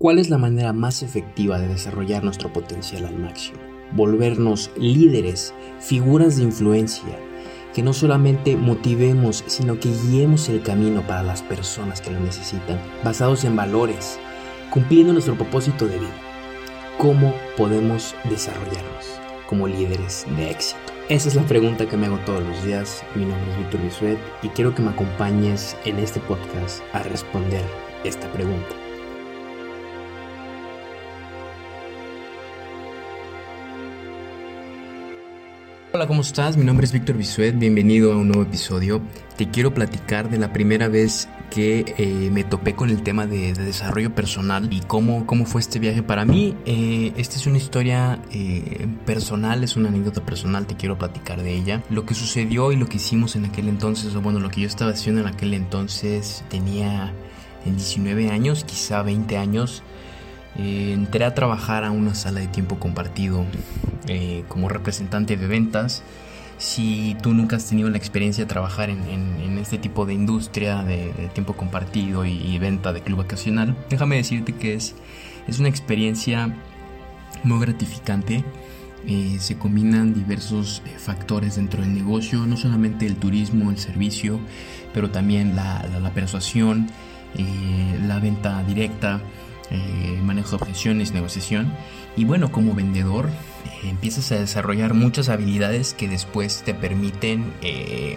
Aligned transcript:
¿Cuál 0.00 0.18
es 0.18 0.30
la 0.30 0.38
manera 0.38 0.72
más 0.72 1.02
efectiva 1.02 1.58
de 1.58 1.68
desarrollar 1.68 2.24
nuestro 2.24 2.50
potencial 2.50 3.04
al 3.04 3.18
máximo? 3.18 3.58
Volvernos 3.92 4.70
líderes, 4.78 5.52
figuras 5.78 6.38
de 6.38 6.44
influencia, 6.44 7.18
que 7.74 7.82
no 7.82 7.92
solamente 7.92 8.56
motivemos, 8.56 9.44
sino 9.46 9.78
que 9.78 9.90
guiemos 9.90 10.48
el 10.48 10.62
camino 10.62 11.06
para 11.06 11.22
las 11.22 11.42
personas 11.42 12.00
que 12.00 12.10
lo 12.10 12.18
necesitan, 12.18 12.80
basados 13.04 13.44
en 13.44 13.56
valores, 13.56 14.18
cumpliendo 14.70 15.12
nuestro 15.12 15.34
propósito 15.34 15.86
de 15.86 15.98
vida. 15.98 16.16
¿Cómo 16.96 17.34
podemos 17.58 18.14
desarrollarnos 18.30 19.20
como 19.50 19.68
líderes 19.68 20.24
de 20.34 20.50
éxito? 20.50 20.80
Esa 21.10 21.28
es 21.28 21.34
la 21.34 21.42
pregunta 21.42 21.84
que 21.84 21.98
me 21.98 22.06
hago 22.06 22.20
todos 22.20 22.42
los 22.42 22.64
días. 22.64 23.04
Mi 23.14 23.26
nombre 23.26 23.50
es 23.50 23.58
Víctor 23.58 23.82
Bisuet 23.82 24.18
y 24.42 24.48
quiero 24.48 24.74
que 24.74 24.80
me 24.80 24.92
acompañes 24.92 25.76
en 25.84 25.98
este 25.98 26.20
podcast 26.20 26.80
a 26.94 27.02
responder 27.02 27.66
esta 28.02 28.32
pregunta. 28.32 28.79
Hola, 36.00 36.08
¿cómo 36.08 36.22
estás? 36.22 36.56
Mi 36.56 36.64
nombre 36.64 36.86
es 36.86 36.92
Víctor 36.92 37.18
Bisuet, 37.18 37.58
bienvenido 37.58 38.14
a 38.14 38.16
un 38.16 38.28
nuevo 38.28 38.44
episodio. 38.44 39.02
Te 39.36 39.50
quiero 39.50 39.74
platicar 39.74 40.30
de 40.30 40.38
la 40.38 40.50
primera 40.50 40.88
vez 40.88 41.28
que 41.50 41.84
eh, 41.98 42.30
me 42.32 42.42
topé 42.42 42.74
con 42.74 42.88
el 42.88 43.02
tema 43.02 43.26
de, 43.26 43.52
desarrollo 43.52 44.14
personal 44.14 44.72
y 44.72 44.80
cómo, 44.80 45.26
cómo 45.26 45.44
fue 45.44 45.60
este 45.60 45.78
viaje 45.78 46.02
para 46.02 46.24
mí. 46.24 46.56
Eh, 46.64 47.12
esta 47.18 47.36
es 47.36 47.46
una 47.46 47.58
historia 47.58 48.18
eh, 48.32 48.88
personal, 49.04 49.62
es 49.62 49.76
una 49.76 49.90
anécdota 49.90 50.24
personal, 50.24 50.66
te 50.66 50.74
quiero 50.74 50.96
platicar 50.96 51.42
de 51.42 51.52
ella. 51.54 51.82
Lo 51.90 52.06
que 52.06 52.14
sucedió 52.14 52.72
y 52.72 52.76
lo 52.76 52.86
que 52.86 52.96
hicimos 52.96 53.36
en 53.36 53.44
aquel 53.44 53.68
entonces, 53.68 54.14
o 54.14 54.22
bueno, 54.22 54.40
lo 54.40 54.48
que 54.48 54.62
yo 54.62 54.68
estaba 54.68 54.92
haciendo 54.92 55.20
en 55.20 55.26
aquel 55.26 55.52
entonces, 55.52 56.42
tenía 56.48 57.12
19 57.66 58.30
años, 58.30 58.64
quizá 58.64 59.02
20 59.02 59.36
años. 59.36 59.82
Entré 60.92 61.24
a 61.24 61.34
trabajar 61.34 61.84
a 61.84 61.90
una 61.90 62.14
sala 62.14 62.40
de 62.40 62.46
tiempo 62.46 62.78
compartido 62.78 63.44
eh, 64.06 64.44
como 64.48 64.68
representante 64.68 65.36
de 65.36 65.46
ventas. 65.46 66.02
Si 66.58 67.16
tú 67.22 67.32
nunca 67.32 67.56
has 67.56 67.66
tenido 67.66 67.88
la 67.88 67.96
experiencia 67.96 68.44
de 68.44 68.48
trabajar 68.48 68.90
en, 68.90 69.58
este 69.58 69.78
tipo 69.78 70.06
de 70.06 70.14
industria 70.14 70.82
de, 70.82 71.30
tiempo 71.34 71.54
compartido 71.54 72.24
y, 72.24 72.58
venta 72.58 72.92
de 72.92 73.02
club 73.02 73.18
vacacional, 73.18 73.76
déjame 73.88 74.16
decirte 74.16 74.52
que 74.52 74.74
es, 74.74 74.94
es 75.48 75.58
una 75.58 75.68
experiencia 75.68 76.54
muy 77.44 77.60
gratificante. 77.60 78.44
Eh, 79.06 79.36
se 79.38 79.56
combinan 79.56 80.12
diversos 80.12 80.82
eh, 80.84 80.90
factores 80.98 81.56
dentro 81.56 81.80
del 81.80 81.94
negocio, 81.94 82.46
no 82.46 82.58
solamente 82.58 83.06
el 83.06 83.16
turismo, 83.16 83.70
el 83.70 83.78
servicio, 83.78 84.38
pero 84.92 85.10
también 85.10 85.56
la 85.56 86.10
persuasión, 86.14 86.88
la 88.06 88.18
venta 88.18 88.62
directa, 88.64 89.20
manejo 90.30 90.50
de 90.50 90.56
objeciones, 90.56 91.12
negociación. 91.12 91.72
Y 92.16 92.24
bueno, 92.24 92.50
como 92.52 92.74
vendedor 92.74 93.28
eh, 93.28 93.88
empiezas 93.88 94.30
a 94.32 94.38
desarrollar 94.38 94.94
muchas 94.94 95.28
habilidades 95.28 95.94
que 95.94 96.08
después 96.08 96.62
te 96.64 96.74
permiten 96.74 97.52
eh, 97.62 98.16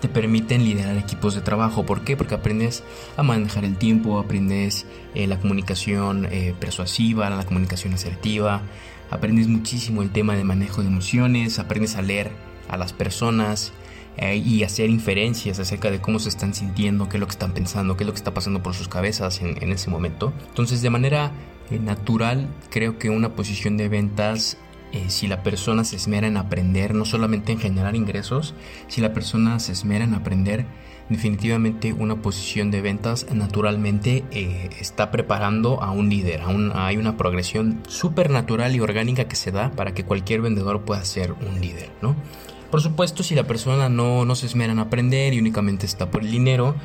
te 0.00 0.08
permiten 0.08 0.64
liderar 0.64 0.96
equipos 0.96 1.34
de 1.34 1.42
trabajo. 1.42 1.84
¿Por 1.84 2.04
qué? 2.04 2.16
Porque 2.16 2.34
aprendes 2.34 2.82
a 3.18 3.22
manejar 3.22 3.66
el 3.66 3.76
tiempo, 3.76 4.18
aprendes 4.18 4.86
eh, 5.14 5.26
la 5.26 5.38
comunicación 5.38 6.26
persuasiva, 6.58 7.28
la 7.28 7.44
comunicación 7.44 7.92
asertiva, 7.92 8.62
aprendes 9.10 9.46
muchísimo 9.46 10.00
el 10.00 10.08
tema 10.08 10.36
de 10.36 10.44
manejo 10.44 10.80
de 10.80 10.88
emociones, 10.88 11.58
aprendes 11.58 11.96
a 11.96 12.02
leer 12.02 12.32
a 12.70 12.78
las 12.78 12.94
personas 12.94 13.74
y 14.18 14.64
hacer 14.64 14.90
inferencias 14.90 15.58
acerca 15.58 15.90
de 15.90 16.00
cómo 16.00 16.18
se 16.18 16.28
están 16.28 16.52
sintiendo, 16.52 17.08
qué 17.08 17.16
es 17.16 17.20
lo 17.20 17.26
que 17.26 17.32
están 17.32 17.52
pensando, 17.52 17.96
qué 17.96 18.04
es 18.04 18.06
lo 18.06 18.12
que 18.12 18.18
está 18.18 18.34
pasando 18.34 18.62
por 18.62 18.74
sus 18.74 18.88
cabezas 18.88 19.40
en, 19.40 19.72
ese 19.72 19.88
momento. 19.88 20.32
Entonces, 20.48 20.82
de 20.82 20.90
manera 20.90 21.32
eh, 21.70 21.78
natural, 21.78 22.48
creo 22.70 22.98
que 22.98 23.08
una 23.08 23.30
posición 23.30 23.76
de 23.76 23.88
ventas, 23.88 24.58
eh, 24.92 25.04
si 25.08 25.26
la 25.26 25.42
persona 25.42 25.84
se 25.84 25.96
esmera 25.96 26.26
en 26.26 26.36
aprender, 26.36 26.94
no 26.94 27.04
solamente 27.06 27.52
en 27.52 27.60
generar 27.60 27.96
ingresos, 27.96 28.54
si 28.88 29.00
la 29.00 29.14
persona 29.14 29.58
se 29.58 29.72
esmera 29.72 30.04
en 30.04 30.14
aprender, 30.14 30.66
definitivamente 31.08 31.92
una 31.92 32.22
posición 32.22 32.70
de 32.70 32.80
ventas 32.80 33.26
naturalmente 33.34 34.24
eh, 34.30 34.70
está 34.80 35.10
preparando 35.10 35.82
a 35.82 35.90
un 35.90 36.08
líder. 36.08 36.42
hay 36.74 36.96
una 36.96 37.16
progresión 37.16 37.82
súper 37.88 38.30
natural 38.30 38.74
y 38.74 38.80
orgánica 38.80 39.24
que 39.24 39.36
se 39.36 39.50
da 39.50 39.72
para 39.72 39.92
que 39.92 40.04
cualquier 40.04 40.40
vendedor 40.40 40.82
pueda 40.82 41.04
ser 41.04 41.32
un 41.32 41.60
líder, 41.60 41.90
¿no? 42.00 42.14
Por 42.70 42.80
supuesto, 42.80 43.22
si 43.22 43.34
la 43.34 43.44
persona 43.44 43.88
no, 43.88 44.24
no 44.24 44.34
se 44.34 44.46
esmera 44.46 44.72
en 44.72 44.78
aprender 44.78 45.34
y 45.34 45.38
únicamente 45.38 45.86
está 45.86 46.10
por 46.10 46.22
el 46.22 46.30
dinero, 46.30 46.76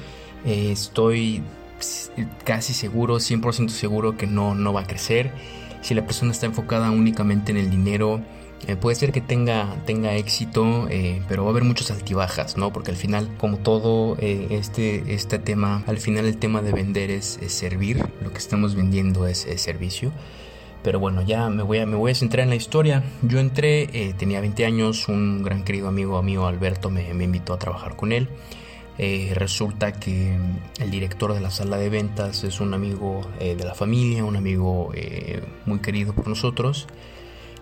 estoy 0.46 1.44
casi 2.44 2.74
seguro, 2.74 3.18
100% 3.18 3.70
seguro 3.70 4.18
que 4.18 4.28
no, 4.28 4.56
no 4.56 4.74
va 4.74 4.82
a 4.82 4.88
crecer. 4.88 5.32
Si 5.82 5.94
la 5.94 6.06
persona 6.06 6.32
está 6.32 6.46
enfocada 6.46 6.90
únicamente 6.92 7.52
en 7.52 7.58
el 7.58 7.70
dinero, 7.70 8.22
eh, 8.68 8.76
puede 8.76 8.96
ser 8.96 9.12
que 9.12 9.22
tenga, 9.22 9.76
tenga 9.86 10.16
éxito, 10.16 10.88
eh, 10.90 11.22
pero 11.28 11.44
va 11.44 11.50
a 11.50 11.52
haber 11.52 11.64
muchas 11.64 11.92
altibajas, 11.92 12.58
¿no? 12.58 12.74
Porque 12.74 12.90
al 12.90 12.98
final, 12.98 13.30
como 13.38 13.58
todo 13.58 14.18
eh, 14.20 14.48
este, 14.50 15.14
este 15.14 15.38
tema, 15.38 15.84
al 15.86 16.00
final 16.00 16.26
el 16.26 16.38
tema 16.38 16.62
de 16.62 16.72
vender 16.72 17.12
es, 17.12 17.40
servir, 17.48 18.04
lo 18.24 18.32
que 18.32 18.40
estamos 18.40 18.74
vendiendo 18.74 19.28
es, 19.28 19.46
servicio. 19.58 20.12
Pero 20.86 21.00
bueno, 21.00 21.24
ya 21.24 21.50
me 21.50 21.64
voy, 21.64 21.80
a, 21.80 21.88
me 21.88 21.96
voy 21.96 22.12
a 22.12 22.16
centrar 22.16 22.44
en 22.44 22.52
la 22.52 22.56
historia. 22.56 23.02
Yo 23.24 23.40
entré, 23.40 24.14
tenía 24.20 24.40
20 24.40 24.68
años, 24.68 25.08
un 25.08 25.42
gran 25.42 25.64
querido 25.64 25.88
amigo 25.88 26.22
mío, 26.22 26.46
Alberto, 26.46 26.92
me, 26.92 27.10
invitó 27.10 27.54
a 27.54 27.58
trabajar 27.58 27.96
con 27.96 28.12
él. 28.12 28.30
Eh, 29.00 29.32
resulta 29.34 29.94
que 29.94 30.38
el 30.80 30.92
director 30.92 31.34
de 31.34 31.42
la 31.42 31.50
sala 31.50 31.78
de 31.78 31.90
ventas 31.90 32.44
es 32.44 32.62
un 32.62 32.76
amigo 32.76 33.22
eh, 33.40 33.56
de 33.56 33.64
la 33.64 33.74
familia, 33.74 34.24
un 34.26 34.36
amigo 34.36 34.92
eh, 34.94 35.42
muy 35.66 35.80
querido 35.80 36.14
por 36.14 36.28
nosotros 36.28 36.86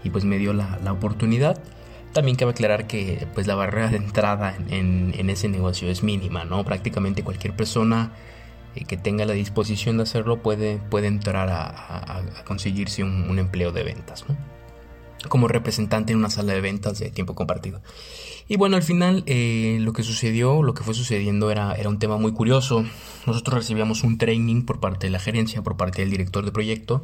y 0.04 0.10
pues 0.10 0.26
me 0.26 0.38
dio 0.38 0.52
la, 0.52 0.78
oportunidad. 0.92 1.64
También 2.12 2.36
cabe 2.36 2.52
aclarar 2.52 2.88
que 2.88 3.26
pues 3.34 3.48
la 3.48 3.56
barrera 3.56 3.88
de 3.88 3.98
entrada 3.98 4.58
en, 4.70 5.30
ese 5.30 5.48
negocio 5.48 5.90
es 5.90 6.04
mínima, 6.04 6.44
¿no? 6.44 6.66
Prácticamente 6.66 7.24
cualquier 7.24 7.56
persona 7.56 8.12
que 8.74 8.98
tenga 8.98 9.26
la 9.26 9.34
disposición 9.34 9.98
de 9.98 10.04
hacerlo 10.04 10.42
puede, 10.42 10.78
puede 10.78 11.08
entrar 11.08 11.50
a, 11.50 12.24
conseguirse 12.46 13.04
un, 13.04 13.30
un, 13.30 13.40
empleo 13.40 13.72
de 13.72 13.84
ventas, 13.84 14.26
¿no? 14.28 14.36
Como 15.30 15.48
representante 15.48 16.12
en 16.12 16.20
una 16.20 16.30
sala 16.30 16.54
de 16.54 16.62
ventas 16.62 17.00
de 17.00 17.10
tiempo 17.10 17.36
compartido. 17.36 17.82
Y 18.48 18.58
bueno, 18.58 18.76
al 18.76 18.84
final 18.84 19.24
eh, 19.26 19.78
lo 19.80 19.94
que 19.94 20.04
sucedió, 20.04 20.64
lo 20.64 20.74
que 20.74 20.84
fue 20.84 20.94
sucediendo 20.94 21.50
era, 21.50 21.74
era 21.76 21.90
un 21.90 22.00
tema 22.00 22.18
muy 22.18 22.34
curioso. 22.34 22.84
Nosotros 23.26 23.56
recibíamos 23.56 24.04
un 24.04 24.18
training 24.18 24.64
por 24.64 24.80
parte 24.80 25.08
de 25.08 25.12
la 25.12 25.20
gerencia, 25.20 25.62
por 25.62 25.78
parte 25.78 26.02
del 26.02 26.12
director 26.12 26.44
de 26.44 26.52
proyecto, 26.52 27.04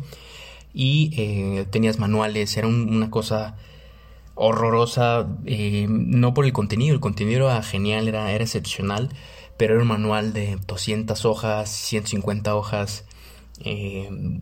y 0.74 1.12
eh, 1.18 1.66
tenías 1.69 1.97
manuales, 2.00 2.56
era 2.58 2.68
una 2.68 3.09
cosa 3.09 3.56
horrorosa, 4.35 5.28
eh, 5.46 5.88
no 5.90 6.34
por 6.34 6.46
el 6.46 6.53
contenido, 6.53 6.94
el 6.94 7.02
contenido 7.02 7.50
era 7.50 7.63
genial, 7.63 8.08
era, 8.08 8.31
era 8.31 8.44
excepcional, 8.44 9.09
pero 9.59 9.75
era 9.75 9.84
un 9.84 9.90
manual 9.90 10.34
de 10.34 10.58
200 10.66 11.25
hojas, 11.25 11.70
150 11.70 12.56
hojas, 12.56 13.06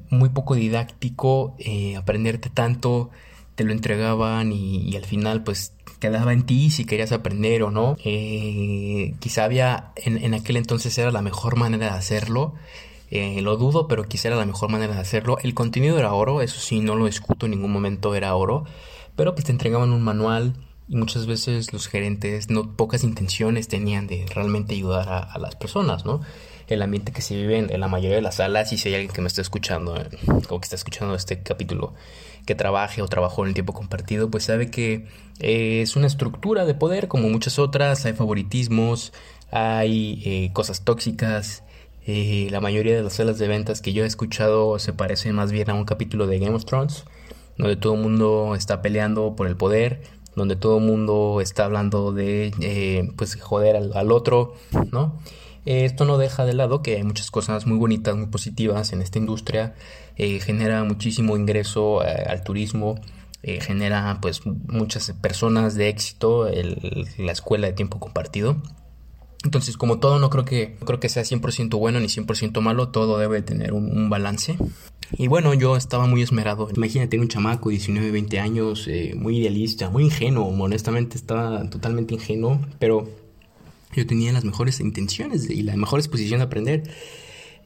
muy 0.09 0.29
poco 0.29 0.55
didáctico, 0.55 1.57
aprenderte 1.97 2.49
tanto, 2.49 3.09
te 3.57 3.63
lo 3.63 3.71
entregaban 3.71 4.51
y, 4.53 4.95
al 4.95 5.03
final 5.03 5.43
pues 5.43 5.73
quedaba 5.99 6.31
en 6.31 6.45
ti 6.45 6.69
si 6.69 6.85
querías 6.85 7.11
aprender 7.11 7.63
o 7.63 7.71
no. 7.71 7.97
Eh, 8.05 9.15
quizá 9.19 9.45
había, 9.45 9.91
en, 9.95 10.35
aquel 10.35 10.57
entonces 10.57 10.95
era 10.99 11.11
la 11.11 11.23
mejor 11.23 11.55
manera 11.57 11.87
de 11.87 11.97
hacerlo. 11.97 12.53
Eh, 13.09 13.41
lo 13.41 13.57
dudo, 13.57 13.87
pero 13.87 14.03
quizá 14.03 14.27
era 14.27 14.37
la 14.37 14.45
mejor 14.45 14.69
manera 14.69 14.93
de 14.93 14.99
hacerlo. 14.99 15.39
El 15.41 15.55
contenido 15.55 15.97
era 15.97 16.13
oro, 16.13 16.43
eso 16.43 16.59
sí, 16.59 16.79
no 16.79 16.95
lo 16.95 17.07
discuto 17.07 17.47
en 17.47 17.53
ningún 17.53 17.71
momento, 17.71 18.13
era 18.13 18.35
oro. 18.35 18.65
Pero 19.15 19.33
pues 19.33 19.45
te 19.45 19.51
entregaban 19.51 19.91
un 19.91 20.03
manual 20.03 20.53
y 20.87 20.95
muchas 20.95 21.25
veces 21.25 21.73
los 21.73 21.87
gerentes 21.87 22.49
no 22.49 22.75
pocas 22.75 23.03
intenciones 23.03 23.67
tenían 23.67 24.07
de 24.07 24.25
realmente 24.33 24.73
ayudar 24.75 25.09
a, 25.09 25.37
las 25.39 25.55
personas, 25.55 26.05
¿no? 26.05 26.21
El 26.67 26.81
ambiente 26.81 27.11
que 27.11 27.21
se 27.21 27.35
vive 27.35 27.57
en, 27.57 27.79
la 27.79 27.87
mayoría 27.87 28.15
de 28.17 28.21
las 28.21 28.35
salas, 28.35 28.73
y 28.73 28.77
si 28.77 28.89
hay 28.89 28.95
alguien 28.95 29.13
que 29.13 29.21
me 29.21 29.27
está 29.27 29.41
escuchando 29.41 29.95
eh, 29.97 30.09
o 30.49 30.59
que 30.59 30.65
está 30.65 30.75
escuchando 30.75 31.15
este 31.15 31.41
capítulo, 31.41 31.93
que 32.47 32.55
trabaje 32.55 33.01
o 33.01 33.07
trabajó 33.07 33.43
en 33.43 33.49
el 33.49 33.53
tiempo 33.53 33.73
compartido, 33.73 34.31
pues 34.31 34.45
sabe 34.45 34.71
que 34.71 35.05
eh, 35.39 35.81
es 35.81 35.95
una 35.95 36.07
estructura 36.07 36.65
de 36.65 36.73
poder 36.73 37.07
como 37.07 37.29
muchas 37.29 37.59
otras, 37.59 38.05
hay 38.05 38.13
favoritismos, 38.13 39.13
hay 39.51 40.21
eh, 40.25 40.51
cosas 40.53 40.83
tóxicas. 40.83 41.63
Eh, 42.05 42.47
la 42.49 42.61
mayoría 42.61 42.95
de 42.95 43.03
las 43.03 43.13
salas 43.13 43.37
de 43.37 43.49
ventas 43.49 43.81
que 43.81 43.91
yo 43.91 44.03
he 44.03 44.07
escuchado 44.07 44.79
se 44.79 44.93
parecen 44.93 45.35
más 45.35 45.51
bien 45.51 45.69
a 45.69 45.73
un 45.73 45.83
capítulo 45.83 46.25
de 46.25 46.39
Game 46.39 46.55
of 46.55 46.65
Thrones, 46.65 47.03
donde 47.57 47.75
todo 47.75 47.95
el 47.95 48.01
mundo 48.01 48.55
está 48.55 48.81
peleando 48.81 49.35
por 49.35 49.47
el 49.47 49.57
poder, 49.57 50.01
donde 50.37 50.55
todo 50.55 50.77
el 50.77 50.85
mundo 50.85 51.41
está 51.41 51.65
hablando 51.65 52.13
de 52.13 53.11
pues 53.17 53.35
joder 53.35 53.75
al, 53.75 54.11
otro, 54.11 54.53
¿no? 54.91 55.19
Esto 55.65 56.05
no 56.05 56.17
deja 56.17 56.45
de 56.45 56.53
lado 56.53 56.81
que 56.81 56.95
hay 56.95 57.03
muchas 57.03 57.29
cosas 57.29 57.65
muy 57.65 57.77
bonitas, 57.77 58.15
muy 58.15 58.27
positivas 58.27 58.93
en 58.93 59.01
esta 59.01 59.17
industria. 59.17 59.75
Eh, 60.15 60.39
genera 60.39 60.83
muchísimo 60.85 61.35
ingreso 61.35 62.05
eh, 62.05 62.25
al 62.29 62.43
turismo. 62.43 62.95
Eh, 63.43 63.59
genera 63.59 64.19
pues 64.21 64.45
muchas 64.45 65.11
personas 65.21 65.75
de 65.75 65.89
éxito 65.89 66.49
la 67.17 67.31
escuela 67.31 67.67
de 67.67 67.73
tiempo 67.73 67.99
compartido. 67.99 68.61
Entonces, 69.47 69.77
como 69.77 69.99
todo, 69.99 70.19
no 70.19 70.29
creo 70.29 70.43
que, 70.43 70.75
creo 70.85 70.99
que 70.99 71.07
sea 71.07 71.23
100% 71.23 71.79
bueno 71.79 72.01
ni 72.01 72.07
100% 72.07 72.59
malo, 72.59 72.89
todo 72.89 73.17
debe 73.17 73.41
tener 73.41 73.71
un, 73.71 74.09
balance. 74.09 74.57
Y 75.17 75.29
bueno, 75.29 75.53
yo 75.53 75.77
estaba 75.77 76.05
muy 76.05 76.21
esmerado. 76.21 76.67
Imagínate 76.75 77.17
un 77.17 77.29
chamaco, 77.29 77.69
19, 77.69 78.11
20 78.11 78.39
años, 78.41 78.89
eh, 78.89 79.13
muy 79.15 79.37
idealista, 79.37 79.89
muy 79.89 80.03
ingenuo, 80.03 80.47
honestamente 80.47 81.15
estaba 81.15 81.69
totalmente 81.69 82.13
ingenuo, 82.13 82.59
pero 82.77 83.09
yo 83.95 84.05
tenía 84.05 84.33
las 84.33 84.43
mejores 84.43 84.81
intenciones 84.81 85.49
y 85.49 85.61
la 85.61 85.77
mejor 85.77 85.99
disposición 85.99 86.39
de 86.39 86.43
aprender. 86.43 86.83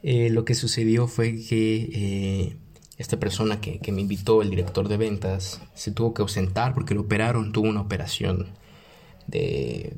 Eh, 0.04 0.30
lo 0.30 0.44
que 0.44 0.54
sucedió 0.54 1.08
fue 1.08 1.34
que 1.34 1.90
eh, 1.92 2.56
esta 2.96 3.18
persona 3.18 3.60
que, 3.60 3.80
que, 3.80 3.90
me 3.90 4.02
invitó, 4.02 4.40
el 4.40 4.50
director 4.50 4.86
de 4.86 4.98
ventas, 4.98 5.60
se 5.74 5.90
tuvo 5.90 6.14
que 6.14 6.22
ausentar 6.22 6.74
porque 6.74 6.94
lo 6.94 7.00
operaron, 7.00 7.50
tuvo 7.50 7.68
una 7.68 7.80
operación 7.80 8.50
de 9.26 9.96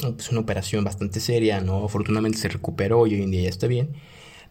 pues 0.00 0.30
una 0.30 0.40
operación 0.40 0.84
bastante 0.84 1.20
seria, 1.20 1.60
¿no? 1.60 1.84
Afortunadamente 1.84 2.38
se 2.38 2.48
recuperó 2.48 3.06
y 3.06 3.14
hoy 3.14 3.22
en 3.22 3.30
día 3.30 3.42
ya 3.42 3.48
está 3.48 3.66
bien, 3.66 3.90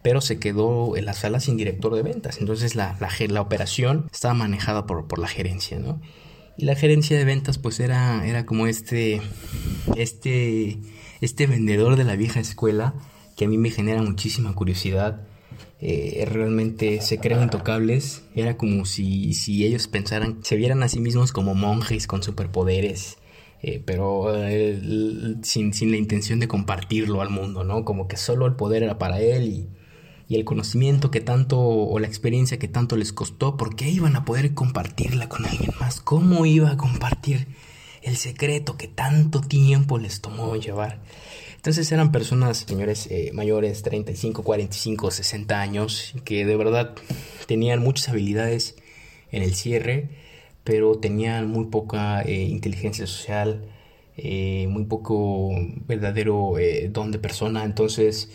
pero 0.01 0.21
se 0.21 0.39
quedó 0.39 0.95
en 0.97 1.05
la 1.05 1.13
sala 1.13 1.39
sin 1.39 1.57
director 1.57 1.95
de 1.95 2.01
ventas. 2.01 2.37
Entonces 2.39 2.75
la, 2.75 2.97
la, 2.99 3.09
la 3.27 3.41
operación 3.41 4.07
estaba 4.11 4.33
manejada 4.33 4.85
por, 4.85 5.07
por, 5.07 5.19
la 5.19 5.27
gerencia, 5.27 5.79
¿no? 5.79 6.01
Y 6.57 6.65
la 6.65 6.75
gerencia 6.75 7.17
de 7.17 7.25
ventas 7.25 7.57
pues 7.57 7.79
era, 7.79 8.25
era 8.27 8.45
como 8.45 8.67
este, 8.67 9.21
este, 9.95 10.77
este 11.21 11.47
vendedor 11.47 11.95
de 11.95 12.03
la 12.03 12.15
vieja 12.15 12.39
escuela 12.39 12.93
que 13.35 13.45
a 13.45 13.47
mí 13.47 13.57
me 13.57 13.71
genera 13.71 14.01
muchísima 14.01 14.53
curiosidad. 14.53 15.21
Eh, 15.79 16.25
realmente 16.29 17.01
se 17.01 17.17
creen 17.17 17.43
intocables. 17.43 18.23
Era 18.35 18.55
como 18.55 18.85
si, 18.85 19.33
si 19.33 19.65
ellos 19.65 19.87
pensaran, 19.87 20.39
se 20.43 20.55
vieran 20.55 20.83
a 20.83 20.89
sí 20.89 20.99
mismos 20.99 21.31
como 21.31 21.55
monjes 21.55 22.05
con 22.05 22.21
superpoderes 22.21 23.17
eh, 23.63 23.81
pero 23.83 24.27
sin, 25.41 25.71
la 25.89 25.97
intención 25.97 26.41
de 26.41 26.49
compartirlo 26.49 27.21
al 27.21 27.29
mundo, 27.29 27.63
¿no? 27.63 27.85
Como 27.85 28.09
que 28.09 28.17
solo 28.17 28.45
el 28.45 28.55
poder 28.55 28.83
era 28.83 28.97
para 28.97 29.21
él 29.21 29.47
y, 29.47 29.69
y, 30.27 30.35
el 30.35 30.43
conocimiento 30.43 31.11
que 31.11 31.21
tanto, 31.21 31.59
o 31.59 31.97
la 31.97 32.07
experiencia 32.07 32.59
que 32.59 32.67
tanto 32.67 32.97
les 32.97 33.13
costó, 33.13 33.55
¿por 33.55 33.77
qué 33.77 33.89
iban 33.89 34.17
a 34.17 34.25
poder 34.25 34.53
compartirla 34.53 35.29
con 35.29 35.45
alguien 35.45 35.71
más? 35.79 36.01
¿Cómo 36.01 36.45
iba 36.45 36.71
a 36.71 36.77
compartir 36.77 37.47
el 38.01 38.17
secreto 38.17 38.75
que 38.75 38.89
tanto 38.89 39.39
tiempo 39.39 39.97
les 39.97 40.19
tomó 40.19 40.57
llevar? 40.57 41.01
Entonces 41.55 41.89
eran 41.93 42.11
personas, 42.11 42.65
señores 42.67 43.07
eh, 43.09 43.31
mayores, 43.33 43.81
35, 43.81 44.43
45, 44.43 45.09
60 45.09 45.61
años, 45.61 46.13
que 46.25 46.45
de 46.45 46.57
verdad 46.57 46.95
tenían 47.47 47.79
muchas 47.79 48.09
habilidades 48.09 48.75
en 49.31 49.41
el 49.41 49.55
cierre 49.55 50.09
pero 50.63 50.95
tenían 50.99 51.49
muy 51.49 51.65
poca 51.65 52.21
eh, 52.21 52.43
inteligencia 52.43 53.07
social, 53.07 53.65
eh, 54.17 54.67
muy 54.69 54.85
poco 54.85 55.51
verdadero 55.87 56.57
eh, 56.59 56.89
don 56.91 57.11
de 57.11 57.19
persona, 57.19 57.63
entonces 57.63 58.29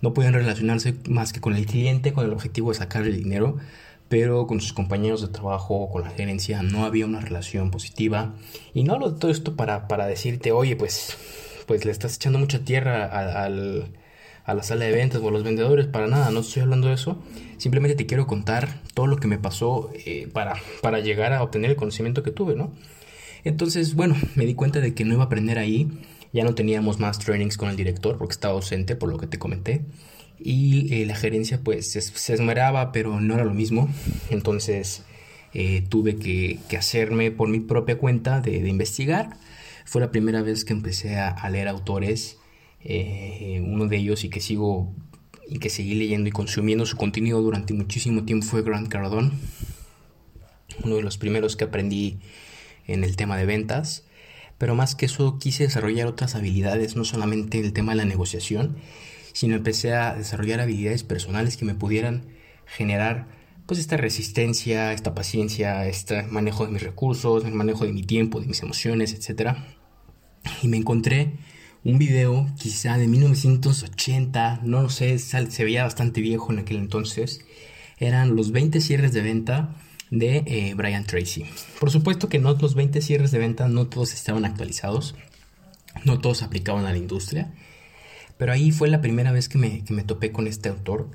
no 0.00 0.14
podían 0.14 0.34
relacionarse 0.34 0.94
más 1.08 1.32
que 1.32 1.40
con 1.40 1.54
el 1.54 1.66
cliente 1.66 2.12
con 2.12 2.26
el 2.26 2.32
objetivo 2.32 2.70
de 2.70 2.78
sacar 2.78 3.04
el 3.04 3.16
dinero, 3.16 3.56
pero 4.08 4.46
con 4.46 4.60
sus 4.60 4.72
compañeros 4.72 5.22
de 5.22 5.28
trabajo, 5.28 5.88
con 5.90 6.02
la 6.02 6.10
gerencia, 6.10 6.62
no 6.62 6.84
había 6.84 7.06
una 7.06 7.20
relación 7.20 7.70
positiva. 7.70 8.34
Y 8.74 8.84
no 8.84 8.94
hablo 8.94 9.10
de 9.10 9.18
todo 9.18 9.30
esto 9.30 9.56
para, 9.56 9.88
para 9.88 10.06
decirte, 10.06 10.52
oye, 10.52 10.76
pues, 10.76 11.16
pues 11.66 11.86
le 11.86 11.92
estás 11.92 12.16
echando 12.16 12.38
mucha 12.38 12.62
tierra 12.64 13.06
al 13.06 13.92
a 14.44 14.54
la 14.54 14.62
sala 14.62 14.84
de 14.84 14.92
ventas 14.92 15.20
o 15.22 15.28
a 15.28 15.30
los 15.30 15.44
vendedores, 15.44 15.86
para 15.86 16.08
nada, 16.08 16.30
no 16.30 16.40
estoy 16.40 16.62
hablando 16.62 16.88
de 16.88 16.94
eso. 16.94 17.22
Simplemente 17.58 17.96
te 17.96 18.06
quiero 18.06 18.26
contar 18.26 18.80
todo 18.94 19.06
lo 19.06 19.16
que 19.18 19.28
me 19.28 19.38
pasó 19.38 19.90
eh, 20.04 20.28
para, 20.32 20.56
para 20.80 21.00
llegar 21.00 21.32
a 21.32 21.42
obtener 21.42 21.70
el 21.70 21.76
conocimiento 21.76 22.22
que 22.22 22.32
tuve, 22.32 22.56
¿no? 22.56 22.72
Entonces, 23.44 23.94
bueno, 23.94 24.16
me 24.34 24.46
di 24.46 24.54
cuenta 24.54 24.80
de 24.80 24.94
que 24.94 25.04
no 25.04 25.14
iba 25.14 25.22
a 25.22 25.26
aprender 25.26 25.58
ahí. 25.58 25.88
Ya 26.32 26.44
no 26.44 26.54
teníamos 26.54 26.98
más 26.98 27.18
trainings 27.18 27.56
con 27.56 27.68
el 27.68 27.76
director 27.76 28.16
porque 28.16 28.32
estaba 28.32 28.54
ausente, 28.54 28.96
por 28.96 29.10
lo 29.10 29.18
que 29.18 29.26
te 29.26 29.38
comenté. 29.38 29.84
Y 30.38 30.92
eh, 30.94 31.06
la 31.06 31.14
gerencia 31.14 31.60
pues 31.62 31.92
se, 31.92 32.32
esmeraba, 32.32 32.90
pero 32.90 33.20
no 33.20 33.34
era 33.34 33.44
lo 33.44 33.54
mismo. 33.54 33.88
Entonces 34.30 35.02
eh, 35.54 35.84
tuve 35.88 36.16
que, 36.16 36.58
hacerme 36.76 37.30
por 37.30 37.48
mi 37.48 37.60
propia 37.60 37.98
cuenta 37.98 38.40
de, 38.40 38.56
investigar. 38.68 39.36
Fue 39.84 40.00
la 40.00 40.10
primera 40.10 40.42
vez 40.42 40.64
que 40.64 40.72
empecé 40.72 41.18
a 41.18 41.48
leer 41.50 41.68
autores 41.68 42.38
eh, 42.84 43.62
uno 43.64 43.86
de 43.86 43.96
ellos 43.96 44.24
y 44.24 44.28
que 44.28 44.40
sigo 44.40 44.94
y 45.48 45.58
que 45.58 45.70
seguí 45.70 45.94
leyendo 45.94 46.28
y 46.28 46.32
consumiendo 46.32 46.86
su 46.86 46.96
contenido 46.96 47.40
durante 47.42 47.74
muchísimo 47.74 48.24
tiempo 48.24 48.46
fue 48.46 48.62
Grant 48.62 48.88
Cardone, 48.88 49.32
uno 50.82 50.96
de 50.96 51.02
los 51.02 51.18
primeros 51.18 51.56
que 51.56 51.64
aprendí 51.64 52.20
en 52.86 53.04
el 53.04 53.16
tema 53.16 53.36
de 53.36 53.46
ventas. 53.46 54.04
Pero 54.58 54.74
más 54.74 54.94
que 54.94 55.06
eso 55.06 55.38
quise 55.38 55.64
desarrollar 55.64 56.06
otras 56.06 56.36
habilidades, 56.36 56.96
no 56.96 57.04
solamente 57.04 57.58
el 57.58 57.72
tema 57.72 57.92
de 57.92 57.96
la 57.96 58.04
negociación, 58.04 58.76
sino 59.32 59.56
empecé 59.56 59.92
a 59.94 60.14
desarrollar 60.14 60.60
habilidades 60.60 61.02
personales 61.02 61.56
que 61.56 61.64
me 61.64 61.74
pudieran 61.74 62.26
generar 62.64 63.26
pues 63.66 63.80
esta 63.80 63.96
resistencia, 63.96 64.92
esta 64.92 65.14
paciencia, 65.14 65.86
este 65.86 66.22
manejo 66.24 66.66
de 66.66 66.72
mis 66.72 66.82
recursos, 66.82 67.44
el 67.44 67.52
manejo 67.52 67.84
de 67.84 67.92
mi 67.92 68.02
tiempo, 68.02 68.40
de 68.40 68.46
mis 68.46 68.62
emociones, 68.62 69.12
etc. 69.14 69.56
Y 70.62 70.68
me 70.68 70.76
encontré 70.76 71.32
un 71.84 71.98
video 71.98 72.46
quizá 72.58 72.96
de 72.96 73.08
1980, 73.08 74.60
no 74.62 74.82
lo 74.82 74.88
sé, 74.88 75.18
se 75.18 75.64
veía 75.64 75.84
bastante 75.84 76.20
viejo 76.20 76.52
en 76.52 76.60
aquel 76.60 76.76
entonces. 76.76 77.44
Eran 77.98 78.36
los 78.36 78.52
20 78.52 78.80
cierres 78.80 79.12
de 79.12 79.22
venta 79.22 79.74
de 80.10 80.44
eh, 80.46 80.74
Brian 80.74 81.04
Tracy. 81.04 81.44
Por 81.80 81.90
supuesto 81.90 82.28
que 82.28 82.38
no 82.38 82.52
los 82.54 82.74
20 82.74 83.00
cierres 83.00 83.30
de 83.30 83.38
venta 83.38 83.68
no 83.68 83.88
todos 83.88 84.12
estaban 84.12 84.44
actualizados, 84.44 85.16
no 86.04 86.20
todos 86.20 86.42
aplicaban 86.42 86.86
a 86.86 86.92
la 86.92 86.98
industria, 86.98 87.52
pero 88.38 88.52
ahí 88.52 88.70
fue 88.70 88.88
la 88.88 89.00
primera 89.00 89.32
vez 89.32 89.48
que 89.48 89.58
me, 89.58 89.84
que 89.84 89.94
me 89.94 90.04
topé 90.04 90.30
con 90.30 90.46
este 90.46 90.68
autor 90.68 91.10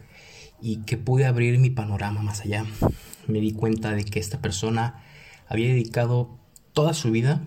y 0.62 0.78
que 0.84 0.98
pude 0.98 1.26
abrir 1.26 1.60
mi 1.60 1.70
panorama 1.70 2.22
más 2.24 2.42
allá. 2.42 2.66
Me 3.28 3.40
di 3.40 3.54
cuenta 3.54 3.92
de 3.94 4.04
que 4.04 4.20
esta 4.20 4.42
persona 4.42 5.04
había 5.48 5.68
dedicado 5.68 6.40
toda 6.74 6.94
su 6.94 7.12
vida 7.12 7.46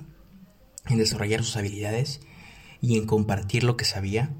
en 0.86 0.98
desarrollar 0.98 1.44
sus 1.44 1.56
habilidades 1.56 2.20
y 2.80 2.96
en 2.96 3.06
compartir 3.06 3.64
lo 3.64 3.76
que 3.76 3.84
sabía 3.84 4.30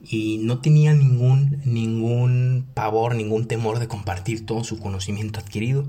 y 0.00 0.38
no 0.38 0.60
tenía 0.60 0.92
ningún, 0.94 1.60
ningún 1.64 2.66
pavor, 2.74 3.14
ningún 3.14 3.46
temor 3.46 3.78
de 3.78 3.88
compartir 3.88 4.44
todo 4.46 4.64
su 4.64 4.78
conocimiento 4.78 5.40
adquirido, 5.40 5.88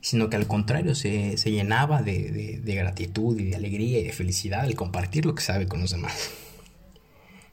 sino 0.00 0.28
que 0.28 0.36
al 0.36 0.46
contrario 0.46 0.94
se, 0.94 1.36
llenaba 1.36 2.02
de, 2.02 2.60
gratitud 2.64 3.38
y 3.38 3.44
de 3.44 3.56
alegría 3.56 4.00
y 4.00 4.04
de 4.04 4.12
felicidad 4.12 4.60
al 4.60 4.74
compartir 4.74 5.24
lo 5.24 5.34
que 5.34 5.42
sabe 5.42 5.66
con 5.66 5.80
los 5.80 5.92
demás. 5.92 6.30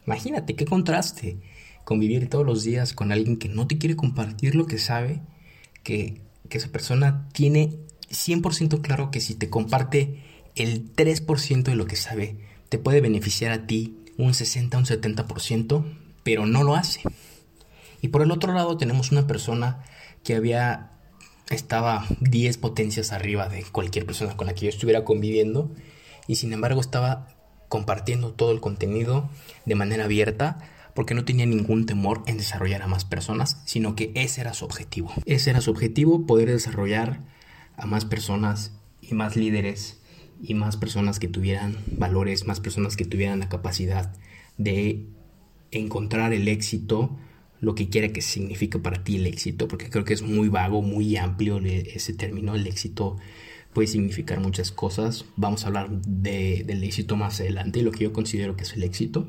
Imagínate 0.05 0.55
qué 0.55 0.65
contraste 0.65 1.37
convivir 1.85 2.29
todos 2.29 2.45
los 2.45 2.63
días 2.63 2.93
con 2.93 3.11
alguien 3.11 3.37
que 3.37 3.49
no 3.49 3.67
te 3.67 3.77
quiere 3.77 3.95
compartir 3.95 4.55
lo 4.55 4.65
que 4.65 4.79
sabe, 4.79 5.21
que, 5.83 6.21
que 6.49 6.57
esa 6.57 6.69
persona 6.69 7.27
tiene 7.31 7.77
100% 8.09 8.81
claro 8.81 9.11
que 9.11 9.21
si 9.21 9.35
te 9.35 9.49
comparte 9.49 10.21
el 10.55 10.93
3% 10.95 11.63
de 11.63 11.75
lo 11.75 11.85
que 11.85 11.95
sabe, 11.95 12.37
te 12.71 12.79
puede 12.79 13.01
beneficiar 13.01 13.51
a 13.51 13.67
ti 13.67 13.97
un 14.17 14.33
60, 14.33 14.77
un 14.77 14.85
70%, 14.85 15.83
pero 16.23 16.45
no 16.45 16.63
lo 16.63 16.75
hace. 16.75 17.01
Y 18.01 18.07
por 18.07 18.21
el 18.21 18.31
otro 18.31 18.53
lado 18.53 18.77
tenemos 18.77 19.11
una 19.11 19.27
persona 19.27 19.83
que 20.23 20.35
había 20.35 20.93
estaba 21.49 22.05
10 22.21 22.57
potencias 22.59 23.11
arriba 23.11 23.49
de 23.49 23.63
cualquier 23.63 24.05
persona 24.05 24.37
con 24.37 24.47
la 24.47 24.53
que 24.53 24.67
yo 24.67 24.69
estuviera 24.69 25.03
conviviendo 25.03 25.69
y 26.27 26.37
sin 26.37 26.53
embargo 26.53 26.79
estaba 26.79 27.27
compartiendo 27.67 28.31
todo 28.31 28.53
el 28.53 28.61
contenido 28.61 29.29
de 29.65 29.75
manera 29.75 30.05
abierta 30.05 30.59
porque 30.95 31.13
no 31.13 31.25
tenía 31.25 31.45
ningún 31.45 31.85
temor 31.85 32.23
en 32.25 32.37
desarrollar 32.37 32.83
a 32.83 32.87
más 32.87 33.03
personas, 33.03 33.61
sino 33.65 33.97
que 33.97 34.13
ese 34.15 34.39
era 34.39 34.53
su 34.53 34.63
objetivo. 34.63 35.11
Ese 35.25 35.49
era 35.49 35.59
su 35.59 35.71
objetivo, 35.71 36.25
poder 36.25 36.49
desarrollar 36.49 37.19
a 37.75 37.85
más 37.85 38.05
personas 38.05 38.71
y 39.01 39.13
más 39.13 39.35
líderes 39.35 40.00
y 40.41 40.53
más 40.53 40.77
personas 40.77 41.19
que 41.19 41.27
tuvieran 41.27 41.77
valores, 41.97 42.47
más 42.47 42.59
personas 42.59 42.95
que 42.95 43.05
tuvieran 43.05 43.39
la 43.39 43.49
capacidad 43.49 44.13
de 44.57 45.05
encontrar 45.71 46.33
el 46.33 46.47
éxito, 46.47 47.17
lo 47.59 47.75
que 47.75 47.89
quiera 47.89 48.09
que 48.09 48.21
signifique 48.21 48.79
para 48.79 49.03
ti 49.03 49.17
el 49.17 49.27
éxito, 49.27 49.67
porque 49.67 49.89
creo 49.89 50.03
que 50.03 50.13
es 50.13 50.21
muy 50.21 50.49
vago, 50.49 50.81
muy 50.81 51.15
amplio 51.17 51.59
ese 51.59 52.13
término, 52.13 52.55
el 52.55 52.67
éxito 52.67 53.17
puede 53.73 53.87
significar 53.87 54.39
muchas 54.39 54.71
cosas, 54.71 55.25
vamos 55.37 55.63
a 55.63 55.67
hablar 55.67 55.89
del 55.89 56.83
éxito 56.83 57.15
más 57.15 57.39
adelante, 57.39 57.81
lo 57.81 57.91
que 57.91 58.03
yo 58.03 58.13
considero 58.13 58.55
que 58.55 58.63
es 58.63 58.73
el 58.73 58.83
éxito, 58.83 59.27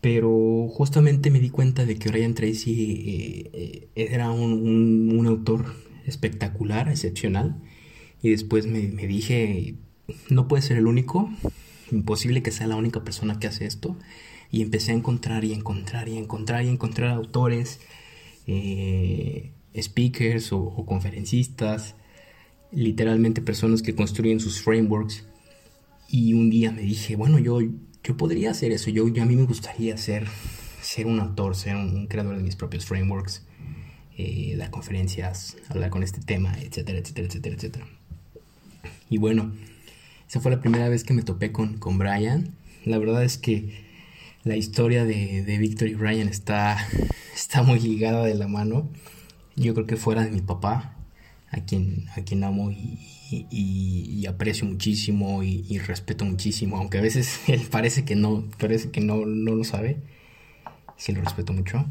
pero 0.00 0.66
justamente 0.68 1.30
me 1.30 1.40
di 1.40 1.50
cuenta 1.50 1.84
de 1.84 1.96
que 1.96 2.10
Ryan 2.10 2.34
Tracy 2.34 3.50
eh, 3.52 3.88
eh, 3.94 4.08
era 4.10 4.30
un, 4.30 5.12
un, 5.14 5.26
autor 5.26 5.74
espectacular, 6.06 6.88
excepcional, 6.88 7.60
y 8.22 8.30
después 8.30 8.66
me, 8.66 8.88
me 8.88 9.06
dije, 9.06 9.76
no 10.28 10.48
puede 10.48 10.62
ser 10.62 10.76
el 10.76 10.86
único, 10.86 11.30
imposible 11.90 12.42
que 12.42 12.50
sea 12.50 12.66
la 12.66 12.76
única 12.76 13.02
persona 13.04 13.38
que 13.38 13.46
hace 13.46 13.66
esto. 13.66 13.96
Y 14.50 14.62
empecé 14.62 14.92
a 14.92 14.94
encontrar 14.94 15.44
y 15.44 15.52
encontrar 15.52 16.08
y 16.08 16.18
encontrar 16.18 16.64
y 16.64 16.68
encontrar 16.68 17.10
autores, 17.10 17.80
eh, 18.46 19.52
speakers 19.80 20.52
o, 20.52 20.84
conferencistas, 20.86 21.94
literalmente 22.72 23.42
personas 23.42 23.82
que 23.82 23.94
construyen 23.94 24.40
sus 24.40 24.60
frameworks. 24.60 25.26
Y 26.08 26.32
un 26.32 26.50
día 26.50 26.72
me 26.72 26.82
dije, 26.82 27.14
bueno, 27.14 27.38
yo 27.38 27.60
yo 28.02 28.16
podría 28.16 28.50
hacer 28.50 28.72
eso, 28.72 28.90
yo, 28.90 29.08
yo 29.08 29.22
a 29.22 29.26
mí 29.26 29.36
me 29.36 29.44
gustaría 29.44 29.96
ser, 29.96 30.26
ser 30.80 31.06
un 31.06 31.20
autor, 31.20 31.54
ser 31.54 31.76
un, 31.76 32.06
creador 32.06 32.36
de 32.36 32.42
mis 32.42 32.56
propios 32.56 32.86
frameworks, 32.86 33.44
eh, 34.16 34.54
dar 34.56 34.70
conferencias, 34.70 35.56
hablar 35.68 35.90
con 35.90 36.02
este 36.02 36.20
tema, 36.20 36.54
etcétera, 36.60 36.98
etcétera, 36.98 37.26
etcétera, 37.26 37.54
etcétera. 37.56 37.86
Y 39.08 39.18
bueno, 39.18 39.52
esa 40.30 40.38
fue 40.38 40.52
la 40.52 40.60
primera 40.60 40.88
vez 40.88 41.02
que 41.02 41.12
me 41.12 41.24
topé 41.24 41.50
con, 41.50 41.78
con 41.78 41.98
Brian. 41.98 42.54
La 42.84 42.98
verdad 42.98 43.24
es 43.24 43.36
que 43.36 43.82
la 44.44 44.54
historia 44.54 45.04
de, 45.04 45.42
de 45.42 45.58
Victor 45.58 45.88
y 45.88 45.94
Brian 45.94 46.28
está, 46.28 46.78
está 47.34 47.64
muy 47.64 47.80
ligada 47.80 48.24
de 48.24 48.36
la 48.36 48.46
mano. 48.46 48.88
Yo 49.56 49.74
creo 49.74 49.88
que 49.88 49.96
fuera 49.96 50.22
de 50.22 50.30
mi 50.30 50.40
papá, 50.40 50.94
a 51.50 51.64
quien, 51.64 52.06
a 52.14 52.22
quien 52.22 52.44
amo 52.44 52.70
y, 52.70 54.24
aprecio 54.28 54.66
muchísimo 54.66 55.42
y, 55.42 55.78
respeto 55.80 56.24
muchísimo, 56.24 56.76
aunque 56.76 56.98
a 56.98 57.02
veces 57.02 57.40
él 57.48 57.62
parece 57.68 58.04
que 58.04 58.14
no, 58.14 58.48
parece 58.56 58.92
que 58.92 59.00
no, 59.00 59.26
no 59.26 59.56
lo 59.56 59.64
sabe, 59.64 59.96
sí 60.96 61.10
lo 61.10 61.22
respeto 61.22 61.52
mucho, 61.52 61.86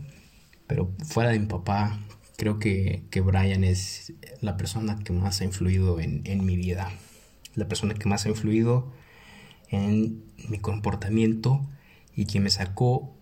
pero 0.66 0.94
fuera 1.06 1.32
de 1.32 1.40
mi 1.40 1.48
papá, 1.48 2.00
creo 2.38 2.58
que, 2.58 3.04
que 3.10 3.20
Brian 3.20 3.66
es 3.66 4.14
la 4.40 4.56
persona 4.56 4.98
que 5.04 5.12
más 5.12 5.42
ha 5.42 5.44
influido 5.44 6.00
en, 6.00 6.22
en 6.24 6.46
mi 6.46 6.56
vida, 6.56 6.90
la 7.56 7.68
persona 7.68 7.94
que 7.94 8.08
más 8.08 8.26
ha 8.26 8.30
influido 8.30 8.92
en 9.70 10.24
mi 10.50 10.60
comportamiento 10.60 11.68
y 12.16 12.26
que 12.26 12.40
me 12.40 12.50
sacó 12.50 13.16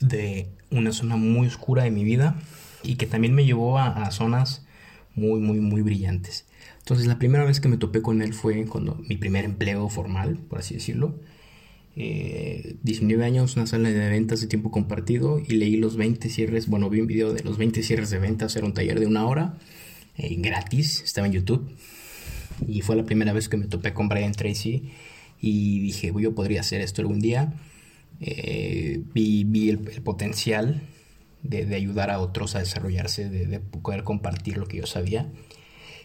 de 0.00 0.50
una 0.70 0.92
zona 0.92 1.16
muy 1.16 1.46
oscura 1.46 1.84
de 1.84 1.90
mi 1.90 2.04
vida 2.04 2.40
y 2.82 2.96
que 2.96 3.06
también 3.06 3.34
me 3.34 3.44
llevó 3.44 3.78
a, 3.78 4.10
zonas 4.10 4.66
muy, 5.14 5.40
muy, 5.40 5.60
muy 5.60 5.82
brillantes. 5.82 6.46
Entonces 6.78 7.06
la 7.06 7.18
primera 7.18 7.44
vez 7.44 7.60
que 7.60 7.68
me 7.68 7.76
topé 7.76 8.02
con 8.02 8.22
él 8.22 8.32
fue 8.32 8.64
cuando 8.66 8.96
mi 9.08 9.16
primer 9.16 9.44
empleo 9.44 9.88
formal, 9.88 10.38
por 10.48 10.60
así 10.60 10.74
decirlo. 10.74 11.20
19 11.94 13.22
eh, 13.22 13.26
años, 13.26 13.56
una 13.56 13.66
sala 13.66 13.90
de 13.90 14.08
ventas 14.08 14.40
de 14.40 14.46
tiempo 14.46 14.70
compartido 14.70 15.38
y 15.38 15.54
leí 15.54 15.76
los 15.76 15.96
20 15.96 16.28
cierres, 16.28 16.68
bueno, 16.68 16.88
vi 16.88 17.00
un 17.00 17.06
video 17.06 17.32
de 17.32 17.42
los 17.42 17.58
20 17.58 17.82
cierres 17.82 18.10
de 18.10 18.18
ventas, 18.18 18.56
era 18.56 18.64
un 18.64 18.72
taller 18.72 19.00
de 19.00 19.06
una 19.06 19.26
hora, 19.26 19.58
eh, 20.16 20.36
gratis, 20.38 21.02
estaba 21.02 21.26
en 21.26 21.34
YouTube. 21.34 21.68
Y 22.66 22.82
fue 22.82 22.96
la 22.96 23.04
primera 23.04 23.32
vez 23.32 23.48
que 23.48 23.56
me 23.56 23.66
topé 23.66 23.92
con 23.92 24.08
Brian 24.08 24.32
Tracy 24.32 24.90
y 25.40 25.80
dije, 25.80 26.12
yo 26.18 26.34
podría 26.34 26.60
hacer 26.60 26.80
esto 26.80 27.02
algún 27.02 27.20
día. 27.20 27.54
Eh, 28.20 29.02
vi, 29.14 29.70
el, 29.70 29.78
potencial 29.78 30.82
de, 31.42 31.74
ayudar 31.74 32.10
a 32.10 32.18
otros 32.18 32.54
a 32.54 32.58
desarrollarse, 32.58 33.30
de, 33.30 33.60
poder 33.60 34.04
compartir 34.04 34.58
lo 34.58 34.66
que 34.66 34.78
yo 34.78 34.86
sabía. 34.86 35.30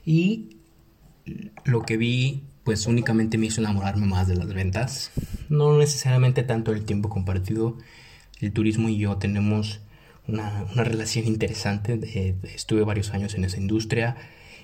Y 0.05 0.57
lo 1.65 1.81
que 1.81 1.97
vi, 1.97 2.43
pues 2.63 2.87
únicamente 2.87 3.37
me 3.37 3.47
hizo 3.47 3.61
enamorarme 3.61 4.05
más 4.05 4.27
de 4.27 4.35
las 4.35 4.53
ventas. 4.53 5.11
No 5.49 5.77
necesariamente 5.77 6.43
tanto 6.43 6.71
el 6.71 6.85
tiempo 6.85 7.09
compartido. 7.09 7.77
El 8.39 8.51
turismo 8.53 8.89
y 8.89 8.97
yo 8.97 9.17
tenemos 9.17 9.81
una, 10.27 10.65
relación 10.75 11.25
interesante. 11.25 12.35
estuve 12.53 12.83
varios 12.83 13.11
años 13.11 13.35
en 13.35 13.43
esa 13.43 13.57
industria 13.57 14.15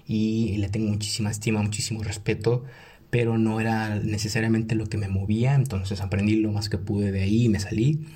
y 0.08 0.58
le 0.58 0.70
tengo 0.70 0.90
muchísima 0.90 1.32
estima, 1.32 1.62
muchísimo 1.62 2.04
respeto 2.04 2.64
pero 3.12 3.38
no 3.38 3.60
era 3.60 4.00
necesariamente 4.00 4.74
lo 4.74 4.88
que 4.88 4.98
me 4.98 5.10
movía, 5.10 5.54
entonces 5.54 6.02
aprendí 6.02 6.38
lo 6.38 6.52
más 6.52 6.70
que 6.70 6.78
pude 6.78 7.12
de 7.12 7.22
ahí 7.22 7.44
y 7.44 7.50
me 7.50 7.60
salí, 7.60 8.08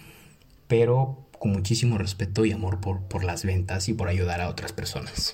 pero 0.68 1.28
con 1.38 1.52
muchísimo 1.52 1.98
respeto 1.98 2.46
y 2.46 2.54
amor 2.54 2.80
por, 2.80 3.02
por 3.02 3.26
las 3.26 3.44
ventas 3.44 3.90
y 3.90 3.94
por 3.94 4.08
ayudar 4.08 4.40
a 4.40 4.50
otras 4.50 4.72
personas. 4.72 5.34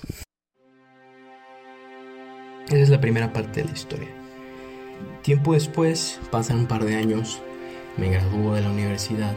Esa 2.66 2.76
es 2.76 2.88
la 2.88 3.00
primera 3.00 3.32
parte 3.32 3.62
de 3.62 3.68
la 3.68 3.72
historia. 3.72 4.08
Tiempo 5.22 5.54
después, 5.54 6.20
pasan 6.32 6.58
un 6.58 6.66
par 6.66 6.84
de 6.84 6.96
años, 6.96 7.40
me 7.96 8.10
graduó 8.10 8.54
de 8.54 8.62
la 8.62 8.70
universidad 8.70 9.34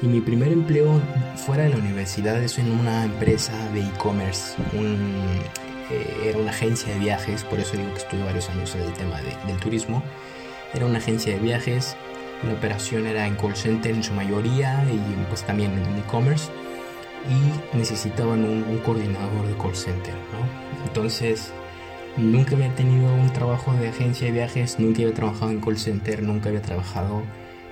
y 0.00 0.06
mi 0.06 0.20
primer 0.20 0.52
empleo 0.52 1.00
fuera 1.34 1.64
de 1.64 1.70
la 1.70 1.76
universidad 1.76 2.40
es 2.40 2.58
en 2.58 2.70
una 2.70 3.04
empresa 3.04 3.52
de 3.72 3.80
e-commerce, 3.80 4.54
un 4.78 4.96
eh, 5.90 6.28
era 6.28 6.38
una 6.38 6.50
agencia 6.50 6.92
de 6.92 7.00
viajes, 7.00 7.44
por 7.44 7.58
eso 7.58 7.76
digo 7.76 7.92
que 7.92 7.98
estuve 7.98 8.22
varios 8.22 8.48
años 8.50 8.74
en 8.74 8.82
el 8.82 8.92
tema 8.92 9.20
del 9.20 9.56
turismo. 9.58 10.02
Era 10.72 10.86
una 10.86 10.98
agencia 10.98 11.34
de 11.34 11.40
viajes, 11.40 11.96
la 12.46 12.52
operación 12.54 13.06
era 13.06 13.26
en 13.26 13.34
call 13.34 13.56
center 13.56 13.92
en 13.94 14.02
su 14.02 14.14
mayoría 14.14 14.84
y 14.90 14.98
pues 15.28 15.42
también 15.44 15.72
en 15.72 15.98
e-commerce 15.98 16.50
y 17.28 17.76
necesitaban 17.76 18.44
un, 18.44 18.78
coordinador 18.78 19.46
de 19.46 19.54
call 19.56 19.74
center, 19.74 20.14
¿no? 20.14 20.86
Entonces, 20.86 21.52
nunca 22.16 22.54
había 22.54 22.74
tenido 22.74 23.12
un 23.12 23.30
trabajo 23.32 23.74
de 23.74 23.88
agencia 23.88 24.28
de 24.28 24.32
viajes, 24.32 24.78
nunca 24.78 25.02
había 25.02 25.14
trabajado 25.14 25.50
en 25.50 25.60
call 25.60 25.76
center, 25.76 26.22
nunca 26.22 26.48
había 26.48 26.62
trabajado 26.62 27.22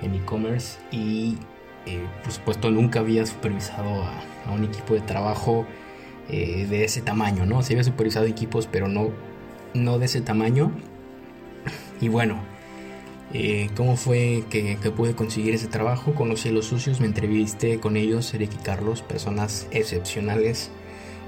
en 0.01 0.15
e-commerce 0.15 0.77
y 0.91 1.37
eh, 1.85 2.05
por 2.23 2.31
supuesto 2.31 2.69
nunca 2.69 2.99
había 2.99 3.25
supervisado 3.25 4.03
a 4.45 4.51
un 4.51 4.65
equipo 4.65 4.93
de 4.93 5.01
trabajo 5.01 5.65
eh, 6.29 6.67
de 6.69 6.83
ese 6.83 7.01
tamaño, 7.01 7.45
¿no? 7.45 7.63
Se 7.63 7.73
había 7.73 7.83
supervisado 7.83 8.25
equipos, 8.25 8.67
pero 8.71 8.87
no, 8.87 9.09
no 9.73 9.99
de 9.99 10.05
ese 10.05 10.21
tamaño. 10.21 10.71
Y 12.01 12.07
bueno, 12.07 12.39
eh, 13.33 13.69
¿cómo 13.75 13.95
fue 13.95 14.43
que, 14.49 14.77
pude 14.95 15.15
conseguir 15.15 15.53
ese 15.53 15.67
trabajo? 15.67 16.13
Conocí 16.15 16.49
a 16.49 16.51
los 16.51 16.65
socios, 16.65 16.99
me 16.99 17.07
entrevisté 17.07 17.79
con 17.79 17.97
ellos, 17.97 18.33
Eric 18.33 18.51
y 18.53 18.63
Carlos, 18.63 19.01
personas 19.01 19.67
excepcionales 19.71 20.71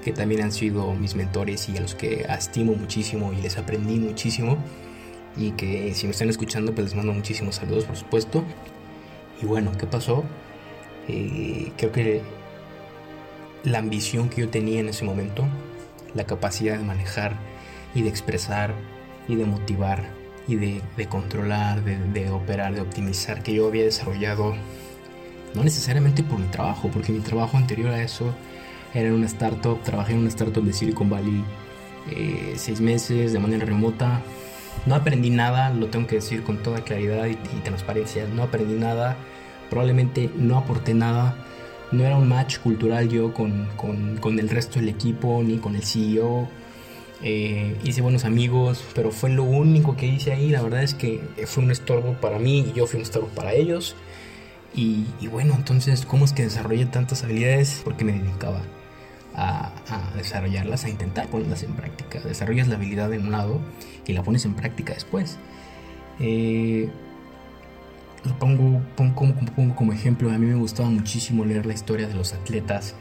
que 0.03 0.11
también 0.11 0.41
han 0.41 0.51
sido 0.51 0.93
mis 0.95 1.13
mentores 1.13 1.69
y 1.69 1.77
a 1.77 1.81
los 1.81 1.93
que 1.93 2.25
estimo 2.27 2.73
muchísimo 2.73 3.33
y 3.33 3.41
les 3.41 3.57
aprendí 3.57 3.99
muchísimo. 3.99 4.57
Y 5.37 5.51
que 5.51 5.93
si 5.93 6.07
me 6.07 6.11
están 6.11 6.29
escuchando, 6.29 6.73
pues 6.73 6.87
les 6.87 6.95
mando 6.95 7.13
muchísimos 7.13 7.55
saludos, 7.55 7.85
por 7.85 7.95
supuesto. 7.95 8.43
Y 9.41 9.45
bueno, 9.45 9.71
¿qué 9.77 9.85
pasó? 9.85 10.23
Eh, 11.07 11.71
creo 11.77 11.91
que 11.91 12.21
la 13.63 13.79
ambición 13.79 14.29
que 14.29 14.41
yo 14.41 14.49
tenía 14.49 14.79
en 14.79 14.89
ese 14.89 15.05
momento, 15.05 15.45
la 16.15 16.25
capacidad 16.25 16.77
de 16.77 16.83
manejar 16.83 17.35
y 17.93 18.01
de 18.01 18.09
expresar 18.09 18.73
y 19.27 19.35
de 19.35 19.45
motivar 19.45 20.03
y 20.47 20.55
de, 20.55 21.07
controlar, 21.07 21.83
de, 21.83 22.29
operar, 22.29 22.73
de 22.73 22.81
optimizar 22.81 23.43
que 23.43 23.53
yo 23.53 23.67
había 23.67 23.83
desarrollado, 23.83 24.55
no 25.53 25.63
necesariamente 25.63 26.23
por 26.23 26.39
mi 26.39 26.47
trabajo, 26.47 26.89
porque 26.91 27.11
mi 27.11 27.19
trabajo 27.19 27.57
anterior 27.57 27.91
a 27.91 28.01
eso 28.01 28.33
era 28.93 29.07
en 29.07 29.13
una 29.13 29.27
startup, 29.27 29.81
trabajé 29.83 30.13
en 30.13 30.19
una 30.19 30.29
startup 30.29 30.63
de 30.63 30.73
Silicon 30.73 31.09
Valley 31.09 31.43
eh, 32.09 32.53
seis 32.57 32.81
meses 32.81 33.31
de 33.31 33.39
manera 33.39 33.65
remota. 33.65 34.21
No 34.85 34.95
aprendí 34.95 35.29
nada, 35.29 35.69
lo 35.69 35.87
tengo 35.87 36.07
que 36.07 36.15
decir 36.15 36.43
con 36.43 36.57
toda 36.63 36.83
claridad 36.83 37.27
y 37.27 37.35
transparencia, 37.63 38.25
no 38.25 38.43
aprendí 38.43 38.73
nada, 38.73 39.15
probablemente 39.69 40.29
no 40.35 40.57
aporté 40.57 40.93
nada 40.93 41.35
no 41.91 42.05
era 42.05 42.17
un 42.17 42.27
match 42.27 42.59
cultural 42.59 43.09
yo 43.09 43.33
con, 43.33 44.39
el 44.39 44.49
resto 44.49 44.79
del 44.79 44.89
equipo 44.89 45.41
ni 45.43 45.57
con 45.57 45.75
el 45.75 45.83
CEO. 45.83 46.47
Eh, 47.23 47.77
hice 47.83 48.01
buenos 48.01 48.25
amigos, 48.25 48.83
pero 48.95 49.11
fue 49.11 49.29
lo 49.29 49.43
único 49.43 49.95
que 49.95 50.07
hice 50.07 50.31
ahí. 50.31 50.49
La 50.49 50.61
verdad 50.61 50.83
es 50.83 50.93
que 50.93 51.21
fue 51.45 51.63
un 51.63 51.71
estorbo 51.71 52.13
para 52.13 52.39
mí 52.39 52.59
y 52.59 52.73
yo 52.73 52.87
fui 52.87 52.97
un 52.97 53.03
estorbo 53.03 53.27
para 53.29 53.53
ellos. 53.53 53.95
Y, 54.73 55.05
bueno, 55.27 55.53
entonces, 55.57 56.05
¿cómo 56.05 56.23
es 56.23 56.31
que 56.31 56.43
desarrollé 56.43 56.85
tantas 56.85 57.23
habilidades? 57.23 57.81
Porque 57.83 58.05
me 58.05 58.13
dedicaba 58.13 58.61
a, 59.35 59.73
desarrollarlas, 60.15 60.85
a 60.85 60.89
intentar 60.89 61.27
ponerlas 61.27 61.63
en 61.63 61.73
práctica. 61.73 62.21
Desarrollas 62.21 62.69
la 62.69 62.75
habilidad 62.75 63.11
en 63.13 63.25
un 63.25 63.31
lado 63.31 63.59
y 64.07 64.13
la 64.13 64.23
pones 64.23 64.45
en 64.45 64.53
práctica 64.53 64.93
después. 64.93 65.37
Eh, 66.19 66.89
lo 68.23 68.37
pongo, 68.37 68.81
como 69.75 69.93
ejemplo, 69.93 70.29
a 70.29 70.37
mí 70.37 70.45
me 70.45 70.55
gustaba 70.55 70.89
muchísimo 70.89 71.43
leer 71.45 71.65
la 71.65 71.73
historia 71.73 72.07
de 72.07 72.13
los 72.13 72.33
atletas. 72.33 72.95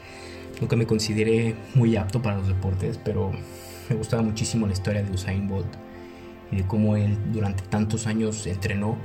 Nunca 0.60 0.76
me 0.76 0.86
consideré 0.86 1.56
muy 1.74 1.96
apto 1.96 2.22
para 2.22 2.36
los 2.36 2.48
deportes, 2.48 2.98
pero 3.02 3.32
me 3.88 3.96
gustaba 3.96 4.22
muchísimo 4.22 4.66
la 4.66 4.72
historia 4.72 5.02
de 5.02 5.10
Usain 5.10 5.48
Bolt 5.48 5.68
y 6.50 6.56
de 6.56 6.66
cómo 6.66 6.96
él 6.96 7.18
durante 7.32 7.62
tantos 7.64 8.06
años 8.06 8.46
entrenó 8.46 8.96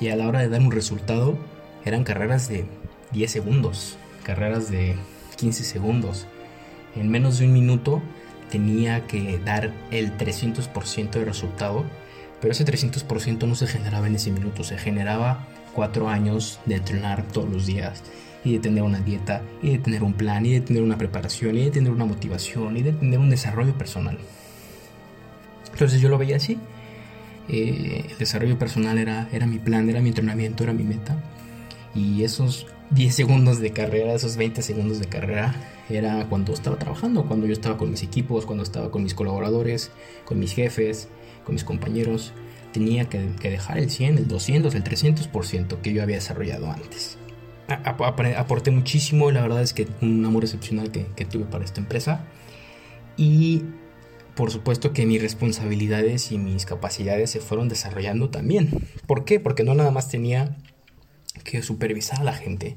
y 0.00 0.08
a 0.08 0.16
la 0.16 0.28
hora 0.28 0.40
de 0.40 0.48
dar 0.48 0.60
un 0.60 0.70
resultado 0.70 1.38
eran 1.84 2.04
carreras 2.04 2.48
de 2.48 2.66
10 3.12 3.30
segundos, 3.30 3.96
carreras 4.24 4.70
de 4.70 4.96
15 5.36 5.64
segundos. 5.64 6.26
En 6.94 7.10
menos 7.10 7.38
de 7.38 7.46
un 7.46 7.52
minuto 7.52 8.02
tenía 8.50 9.06
que 9.06 9.38
dar 9.44 9.72
el 9.90 10.16
300% 10.16 11.10
de 11.10 11.24
resultado 11.24 11.84
pero 12.40 12.52
ese 12.52 12.64
300% 12.64 13.46
no 13.46 13.54
se 13.54 13.66
generaba 13.66 14.06
en 14.06 14.16
ese 14.16 14.30
minuto, 14.30 14.64
se 14.64 14.78
generaba 14.78 15.46
cuatro 15.74 16.08
años 16.08 16.60
de 16.66 16.76
entrenar 16.76 17.24
todos 17.28 17.48
los 17.48 17.66
días 17.66 18.02
y 18.44 18.52
de 18.54 18.58
tener 18.60 18.82
una 18.82 19.00
dieta 19.00 19.42
y 19.62 19.70
de 19.70 19.78
tener 19.78 20.02
un 20.02 20.12
plan 20.12 20.46
y 20.46 20.52
de 20.52 20.60
tener 20.60 20.82
una 20.82 20.98
preparación 20.98 21.56
y 21.56 21.64
de 21.64 21.70
tener 21.70 21.92
una 21.92 22.04
motivación 22.04 22.76
y 22.76 22.82
de 22.82 22.92
tener 22.92 23.18
un 23.18 23.30
desarrollo 23.30 23.76
personal. 23.76 24.18
Entonces 25.72 26.00
yo 26.00 26.08
lo 26.08 26.18
veía 26.18 26.36
así. 26.36 26.58
Eh, 27.48 28.06
el 28.10 28.18
desarrollo 28.18 28.58
personal 28.58 28.98
era, 28.98 29.28
era 29.32 29.46
mi 29.46 29.58
plan, 29.58 29.88
era 29.88 30.00
mi 30.00 30.08
entrenamiento, 30.08 30.64
era 30.64 30.72
mi 30.72 30.84
meta. 30.84 31.16
Y 31.94 32.22
esos 32.24 32.66
10 32.90 33.14
segundos 33.14 33.60
de 33.60 33.72
carrera, 33.72 34.14
esos 34.14 34.36
20 34.36 34.62
segundos 34.62 34.98
de 34.98 35.06
carrera, 35.06 35.54
era 35.88 36.26
cuando 36.28 36.52
estaba 36.52 36.78
trabajando, 36.78 37.26
cuando 37.26 37.46
yo 37.46 37.52
estaba 37.52 37.76
con 37.76 37.90
mis 37.90 38.02
equipos, 38.02 38.46
cuando 38.46 38.62
estaba 38.62 38.90
con 38.90 39.02
mis 39.02 39.14
colaboradores, 39.14 39.90
con 40.24 40.38
mis 40.38 40.52
jefes, 40.52 41.08
con 41.48 41.54
mis 41.54 41.64
compañeros, 41.64 42.34
tenía 42.74 43.08
que, 43.08 43.18
dejar 43.18 43.78
el 43.78 43.88
100, 43.88 44.18
el 44.18 44.28
200, 44.28 44.74
el 44.74 44.84
300% 44.84 45.80
que 45.80 45.94
yo 45.94 46.02
había 46.02 46.16
desarrollado 46.16 46.70
antes. 46.70 47.16
aporté 48.36 48.70
muchísimo, 48.70 49.30
la 49.30 49.40
verdad 49.40 49.62
es 49.62 49.72
que 49.72 49.88
un 50.02 50.22
amor 50.26 50.44
excepcional 50.44 50.92
que, 50.92 51.06
que 51.16 51.24
tuve 51.24 51.46
para 51.46 51.64
esta 51.64 51.80
empresa. 51.80 52.26
Y 53.16 53.62
por 54.34 54.50
supuesto 54.50 54.92
que 54.92 55.06
mis 55.06 55.22
responsabilidades 55.22 56.32
y 56.32 56.36
mis 56.36 56.66
capacidades 56.66 57.30
se 57.30 57.40
fueron 57.40 57.70
desarrollando 57.70 58.28
también. 58.28 58.68
¿Por 59.06 59.24
qué? 59.24 59.40
Porque 59.40 59.64
no 59.64 59.72
nada 59.72 59.90
más 59.90 60.10
tenía 60.10 60.58
que 61.44 61.62
supervisar 61.62 62.20
a 62.20 62.24
la 62.24 62.34
gente, 62.34 62.76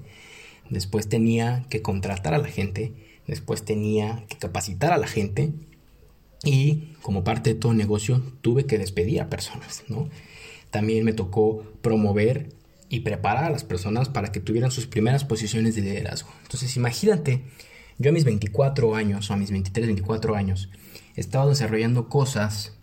después 0.70 1.10
tenía 1.10 1.66
que 1.70 1.82
contratar 1.82 2.34
a 2.34 2.38
la 2.38 2.48
gente, 2.48 2.94
después 3.28 3.66
tenía 3.66 4.24
que 4.30 4.38
capacitar 4.38 4.94
a 4.94 4.98
la 4.98 5.08
gente 5.08 5.52
y 6.44 6.94
como 7.02 7.24
parte 7.24 7.54
de 7.54 7.60
todo 7.60 7.74
negocio 7.74 8.22
tuve 8.42 8.66
que 8.66 8.78
despedir 8.78 9.22
a 9.22 9.30
personas, 9.30 9.84
¿no? 9.88 10.10
También 10.70 11.04
me 11.06 11.14
tocó 11.14 11.64
promover 11.82 12.50
y 12.90 13.02
preparar 13.02 13.46
a 13.46 13.50
las 13.50 13.64
personas 13.64 14.10
para 14.10 14.32
que 14.32 14.40
tuvieran 14.40 14.72
sus 14.72 14.88
primeras 14.88 15.24
posiciones 15.24 15.76
de 15.76 15.82
liderazgo. 15.82 16.30
Entonces 16.44 16.76
imagínate, 16.76 17.44
yo 17.98 18.10
a 18.10 18.14
mis 18.14 18.26
24 18.26 18.96
años 18.96 19.30
o 19.30 19.34
a 19.34 19.38
mis 19.38 19.52
23, 19.52 19.88
24 19.88 20.36
años, 20.36 20.70
he 21.16 21.22
estado 21.22 21.50
desarrollando 21.50 22.10
cosas 22.10 22.74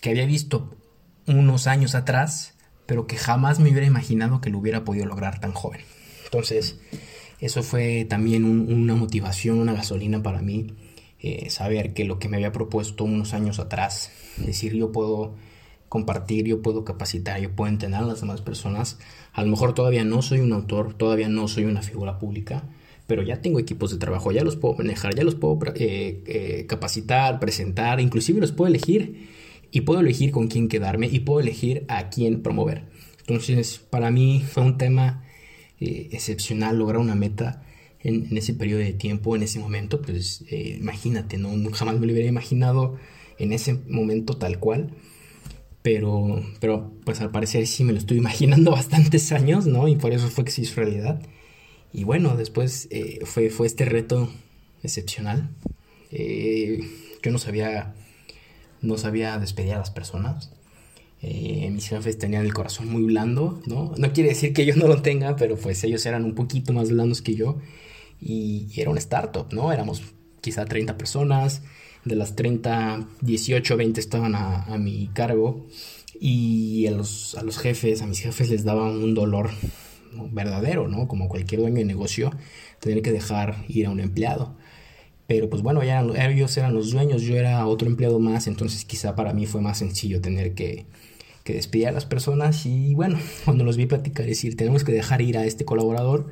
que 0.00 0.10
había 0.10 0.26
visto 0.26 0.76
unos 1.26 1.66
años 1.66 1.94
atrás, 1.94 2.54
pero 2.86 3.06
que 3.06 3.16
jamás 3.16 3.58
me 3.58 3.70
hubiera 3.70 3.86
imaginado 3.86 4.40
que 4.40 4.50
lo 4.50 4.58
hubiera 4.58 4.84
podido 4.84 5.06
lograr 5.06 5.40
tan 5.40 5.52
joven. 5.52 5.80
Entonces, 6.24 6.78
eso 7.40 7.62
fue 7.62 8.06
también 8.08 8.44
una 8.44 8.94
motivación, 8.94 9.58
una 9.58 9.72
gasolina 9.72 10.22
para 10.22 10.42
mí, 10.42 10.74
eh, 11.24 11.50
saber 11.50 11.94
que 11.94 12.04
lo 12.04 12.18
que 12.18 12.28
me 12.28 12.36
había 12.36 12.50
propuesto 12.50 13.04
unos 13.04 13.32
años 13.32 13.60
atrás, 13.60 14.10
decir 14.38 14.74
yo 14.74 14.90
puedo 14.90 15.36
compartir, 15.88 16.46
yo 16.46 16.62
puedo 16.62 16.84
capacitar, 16.84 17.40
yo 17.40 17.54
puedo 17.54 17.70
entrenar 17.70 18.02
a 18.02 18.06
las 18.06 18.22
demás 18.22 18.40
personas. 18.40 18.98
A 19.32 19.42
lo 19.42 19.48
mejor 19.48 19.72
todavía 19.72 20.04
no 20.04 20.20
soy 20.20 20.40
un 20.40 20.52
autor, 20.52 20.94
todavía 20.94 21.28
no 21.28 21.46
soy 21.46 21.64
una 21.64 21.80
figura 21.80 22.18
pública, 22.18 22.64
pero 23.06 23.22
ya 23.22 23.40
tengo 23.40 23.60
equipos 23.60 23.92
de 23.92 23.98
trabajo, 23.98 24.32
ya 24.32 24.42
los 24.42 24.56
puedo 24.56 24.74
manejar, 24.74 25.14
ya 25.14 25.22
los 25.22 25.36
puedo 25.36 25.60
eh, 25.76 26.24
eh, 26.26 26.66
capacitar, 26.66 27.38
presentar, 27.38 28.00
inclusive 28.00 28.40
los 28.40 28.50
puedo 28.50 28.68
elegir 28.68 29.28
y 29.70 29.82
puedo 29.82 30.00
elegir 30.00 30.32
con 30.32 30.48
quién 30.48 30.66
quedarme 30.66 31.06
y 31.06 31.20
puedo 31.20 31.38
elegir 31.38 31.84
a 31.86 32.10
quién 32.10 32.42
promover. 32.42 32.86
Entonces, 33.20 33.78
para 33.78 34.10
mí 34.10 34.42
fue 34.44 34.64
un 34.64 34.76
tema 34.76 35.22
excepcional 35.78 36.78
lograr 36.78 37.00
una 37.00 37.14
meta 37.14 37.62
en, 38.02 38.36
ese 38.36 38.54
periodo 38.54 38.80
de 38.80 38.92
tiempo, 38.92 39.36
en 39.36 39.42
ese 39.42 39.58
momento, 39.58 40.02
pues 40.02 40.44
imagínate, 40.50 41.38
¿no? 41.38 41.50
jamás 41.72 41.98
me 41.98 42.06
lo 42.06 42.12
hubiera 42.12 42.28
imaginado 42.28 42.96
en 43.38 43.52
ese 43.52 43.78
momento 43.88 44.36
tal 44.36 44.58
cual. 44.58 44.90
Pero, 45.82 46.40
pero 46.60 46.92
pues 47.04 47.20
al 47.20 47.32
parecer 47.32 47.66
sí 47.66 47.82
me 47.82 47.92
lo 47.92 47.98
estoy 47.98 48.18
imaginando 48.24 48.70
bastantes 48.70 49.32
años, 49.32 49.66
¿no? 49.66 49.88
Y 49.88 49.96
por 49.96 50.12
eso 50.12 50.28
fue 50.28 50.44
que 50.44 50.52
se 50.52 50.62
hizo 50.62 50.76
realidad. 50.76 51.20
Y 51.92 52.04
bueno, 52.04 52.36
después 52.36 52.88
eh, 52.90 53.18
fue, 53.24 53.50
fue 53.50 53.66
este 53.66 53.84
reto 53.84 54.30
excepcional. 54.82 55.50
Eh, 56.10 56.80
yo 57.22 57.30
no 57.30 57.38
sabía, 57.38 57.94
no 58.80 58.96
sabía 58.96 59.38
despedir 59.38 59.74
a 59.74 59.78
las 59.78 59.90
personas. 59.90 60.52
Eh, 61.20 61.68
mis 61.70 61.88
jefes 61.88 62.18
tenían 62.18 62.44
el 62.44 62.54
corazón 62.54 62.88
muy 62.88 63.02
blando, 63.02 63.60
¿no? 63.66 63.92
No 63.96 64.12
quiere 64.12 64.30
decir 64.30 64.52
que 64.52 64.64
yo 64.64 64.74
no 64.74 64.88
lo 64.88 65.02
tenga, 65.02 65.36
pero 65.36 65.56
pues 65.56 65.84
ellos 65.84 66.04
eran 66.06 66.24
un 66.24 66.34
poquito 66.34 66.72
más 66.72 66.90
blandos 66.90 67.22
que 67.22 67.34
yo. 67.34 67.58
Y, 68.22 68.68
era 68.76 68.90
una 68.90 69.00
startup, 69.00 69.52
¿no? 69.52 69.72
Éramos 69.72 70.02
quizá 70.40 70.64
30 70.64 70.96
personas. 70.96 71.62
De 72.04 72.16
las 72.16 72.34
30, 72.34 73.06
18, 73.20 73.76
20 73.76 74.00
estaban 74.00 74.34
a, 74.34 74.76
mi 74.78 75.08
cargo. 75.12 75.66
Y 76.20 76.86
a 76.86 76.92
los, 76.92 77.34
a 77.36 77.42
los 77.42 77.58
jefes, 77.58 78.02
a 78.02 78.06
mis 78.06 78.20
jefes 78.20 78.50
les 78.50 78.64
daba 78.64 78.90
un 78.90 79.14
dolor 79.14 79.50
verdadero, 80.30 80.88
¿no? 80.88 81.08
Como 81.08 81.28
cualquier 81.28 81.60
dueño 81.60 81.76
de 81.76 81.84
negocio, 81.84 82.30
tener 82.80 83.02
que 83.02 83.12
dejar 83.12 83.64
ir 83.68 83.86
a 83.86 83.90
un 83.90 84.00
empleado. 84.00 84.56
Pero 85.26 85.48
pues 85.48 85.62
bueno, 85.62 85.82
ellos 85.82 86.56
eran 86.56 86.74
los 86.74 86.90
dueños, 86.90 87.22
yo 87.22 87.36
era 87.36 87.66
otro 87.66 87.88
empleado 87.88 88.18
más, 88.18 88.46
entonces 88.46 88.84
quizá 88.84 89.14
para 89.14 89.32
mí 89.32 89.46
fue 89.46 89.60
más 89.60 89.78
sencillo 89.78 90.20
tener 90.20 90.54
que, 90.54 90.84
que 91.44 91.54
despedir 91.54 91.88
a 91.88 91.92
las 91.92 92.04
personas 92.04 92.66
y 92.66 92.94
bueno, 92.94 93.18
cuando 93.44 93.64
los 93.64 93.76
vi 93.76 93.86
platicar, 93.86 94.26
decir, 94.26 94.56
tenemos 94.56 94.84
que 94.84 94.92
dejar 94.92 95.22
ir 95.22 95.38
a 95.38 95.46
este 95.46 95.64
colaborador, 95.64 96.30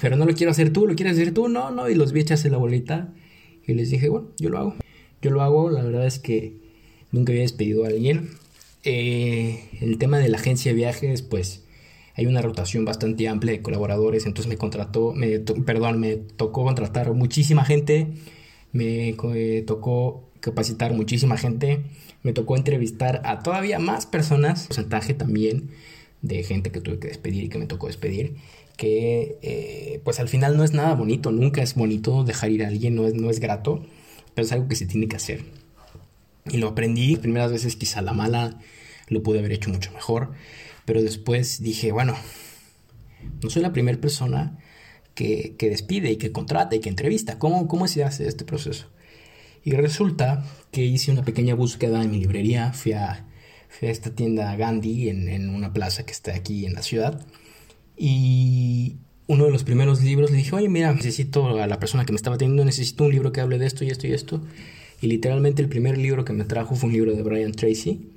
pero 0.00 0.16
no 0.16 0.24
lo 0.24 0.34
quiero 0.34 0.50
hacer 0.50 0.72
tú, 0.72 0.86
lo 0.86 0.94
quieres 0.94 1.14
hacer 1.14 1.32
tú, 1.32 1.48
no, 1.48 1.70
no, 1.70 1.88
y 1.88 1.94
los 1.94 2.12
vi 2.12 2.20
echarse 2.20 2.50
la 2.50 2.58
bolita 2.58 3.12
y 3.66 3.74
les 3.74 3.90
dije, 3.90 4.08
bueno, 4.08 4.28
yo 4.38 4.48
lo 4.48 4.58
hago, 4.58 4.74
yo 5.22 5.30
lo 5.30 5.42
hago, 5.42 5.70
la 5.70 5.82
verdad 5.82 6.06
es 6.06 6.18
que 6.18 6.56
nunca 7.12 7.32
había 7.32 7.42
despedido 7.42 7.84
a 7.84 7.88
alguien. 7.88 8.30
Eh, 8.84 9.68
el 9.80 9.98
tema 9.98 10.18
de 10.18 10.28
la 10.28 10.36
agencia 10.36 10.70
de 10.70 10.76
viajes, 10.76 11.22
pues 11.22 11.64
hay 12.14 12.26
una 12.26 12.40
rotación 12.40 12.84
bastante 12.84 13.28
amplia 13.28 13.52
de 13.52 13.62
colaboradores, 13.62 14.24
entonces 14.26 14.48
me 14.48 14.56
contrató, 14.56 15.12
me 15.12 15.40
perdón, 15.40 16.00
me 16.00 16.16
tocó 16.16 16.64
contratar 16.64 17.12
muchísima 17.12 17.64
gente, 17.64 18.06
me 18.72 19.16
eh, 19.34 19.64
tocó 19.66 20.30
capacitar 20.40 20.94
muchísima 20.94 21.36
gente, 21.36 21.82
me 22.22 22.32
tocó 22.32 22.56
entrevistar 22.56 23.20
a 23.24 23.40
todavía 23.40 23.78
más 23.78 24.06
personas, 24.06 24.66
porcentaje 24.66 25.12
también 25.12 25.70
de 26.22 26.42
gente 26.42 26.70
que 26.70 26.80
tuve 26.80 26.98
que 26.98 27.08
despedir 27.08 27.44
y 27.44 27.48
que 27.48 27.58
me 27.58 27.66
tocó 27.66 27.88
despedir, 27.88 28.36
que 28.76 29.38
eh, 29.42 30.00
pues 30.04 30.20
al 30.20 30.28
final 30.28 30.56
no 30.56 30.64
es 30.64 30.72
nada 30.72 30.94
bonito, 30.94 31.32
nunca 31.32 31.62
es 31.62 31.74
bonito 31.74 32.24
dejar 32.24 32.50
ir 32.50 32.64
a 32.64 32.68
alguien, 32.68 32.94
no 32.94 33.06
es, 33.06 33.14
no 33.14 33.30
es 33.30 33.40
grato, 33.40 33.84
pero 34.34 34.46
es 34.46 34.52
algo 34.52 34.68
que 34.68 34.76
se 34.76 34.86
tiene 34.86 35.08
que 35.08 35.16
hacer. 35.16 35.44
Y 36.46 36.58
lo 36.58 36.68
aprendí, 36.68 37.16
primeras 37.16 37.50
veces 37.50 37.76
quizá 37.76 38.02
la 38.02 38.12
mala 38.12 38.60
lo 39.08 39.22
pude 39.22 39.38
haber 39.38 39.52
hecho 39.52 39.70
mucho 39.70 39.92
mejor, 39.92 40.32
pero 40.84 41.02
después 41.02 41.62
dije, 41.62 41.90
bueno, 41.90 42.16
no 43.42 43.50
soy 43.50 43.62
la 43.62 43.72
primera 43.72 43.98
persona 44.00 44.58
que, 45.14 45.56
despide 45.58 46.10
y 46.12 46.16
que 46.16 46.32
contrata 46.32 46.76
y 46.76 46.80
que 46.80 46.88
entrevista. 46.88 47.38
¿Cómo, 47.38 47.66
¿Cómo 47.66 47.88
se 47.88 48.04
hace 48.04 48.28
este 48.28 48.44
proceso? 48.44 48.86
Y 49.64 49.72
resulta 49.72 50.44
que 50.70 50.84
hice 50.84 51.10
una 51.10 51.24
pequeña 51.24 51.54
búsqueda 51.54 52.02
en 52.02 52.10
mi 52.10 52.18
librería, 52.18 52.72
fui 52.72 52.92
a, 52.92 53.24
esta 53.80 54.10
tienda 54.10 54.54
Gandhi 54.56 55.08
en, 55.08 55.28
en, 55.28 55.50
una 55.50 55.72
plaza 55.72 56.06
que 56.06 56.12
está 56.12 56.34
aquí 56.34 56.66
en 56.66 56.74
la 56.74 56.82
ciudad 56.82 57.26
y 57.96 58.96
uno 59.26 59.46
de 59.46 59.50
los 59.50 59.64
primeros 59.64 60.02
libros 60.02 60.30
le 60.30 60.38
dije, 60.38 60.54
oye, 60.54 60.68
mira, 60.68 60.92
necesito 60.92 61.60
a 61.60 61.66
la 61.66 61.80
persona 61.80 62.04
que 62.04 62.12
me 62.12 62.16
estaba 62.16 62.38
teniendo, 62.38 62.64
necesito 62.64 63.04
un 63.04 63.12
libro 63.12 63.32
que 63.32 63.40
hable 63.40 63.58
de 63.58 63.66
esto 63.66 63.84
y 63.84 63.88
esto 63.88 64.06
y 64.06 64.12
esto. 64.12 64.42
Y 65.00 65.08
literalmente 65.08 65.62
el 65.62 65.68
primer 65.68 65.98
libro 65.98 66.24
que 66.24 66.32
me 66.32 66.44
trajo 66.44 66.74
fue 66.74 66.88
un 66.88 66.94
libro 66.94 67.14
de 67.14 67.22
Brian 67.22 67.52
Tracy 67.52 68.12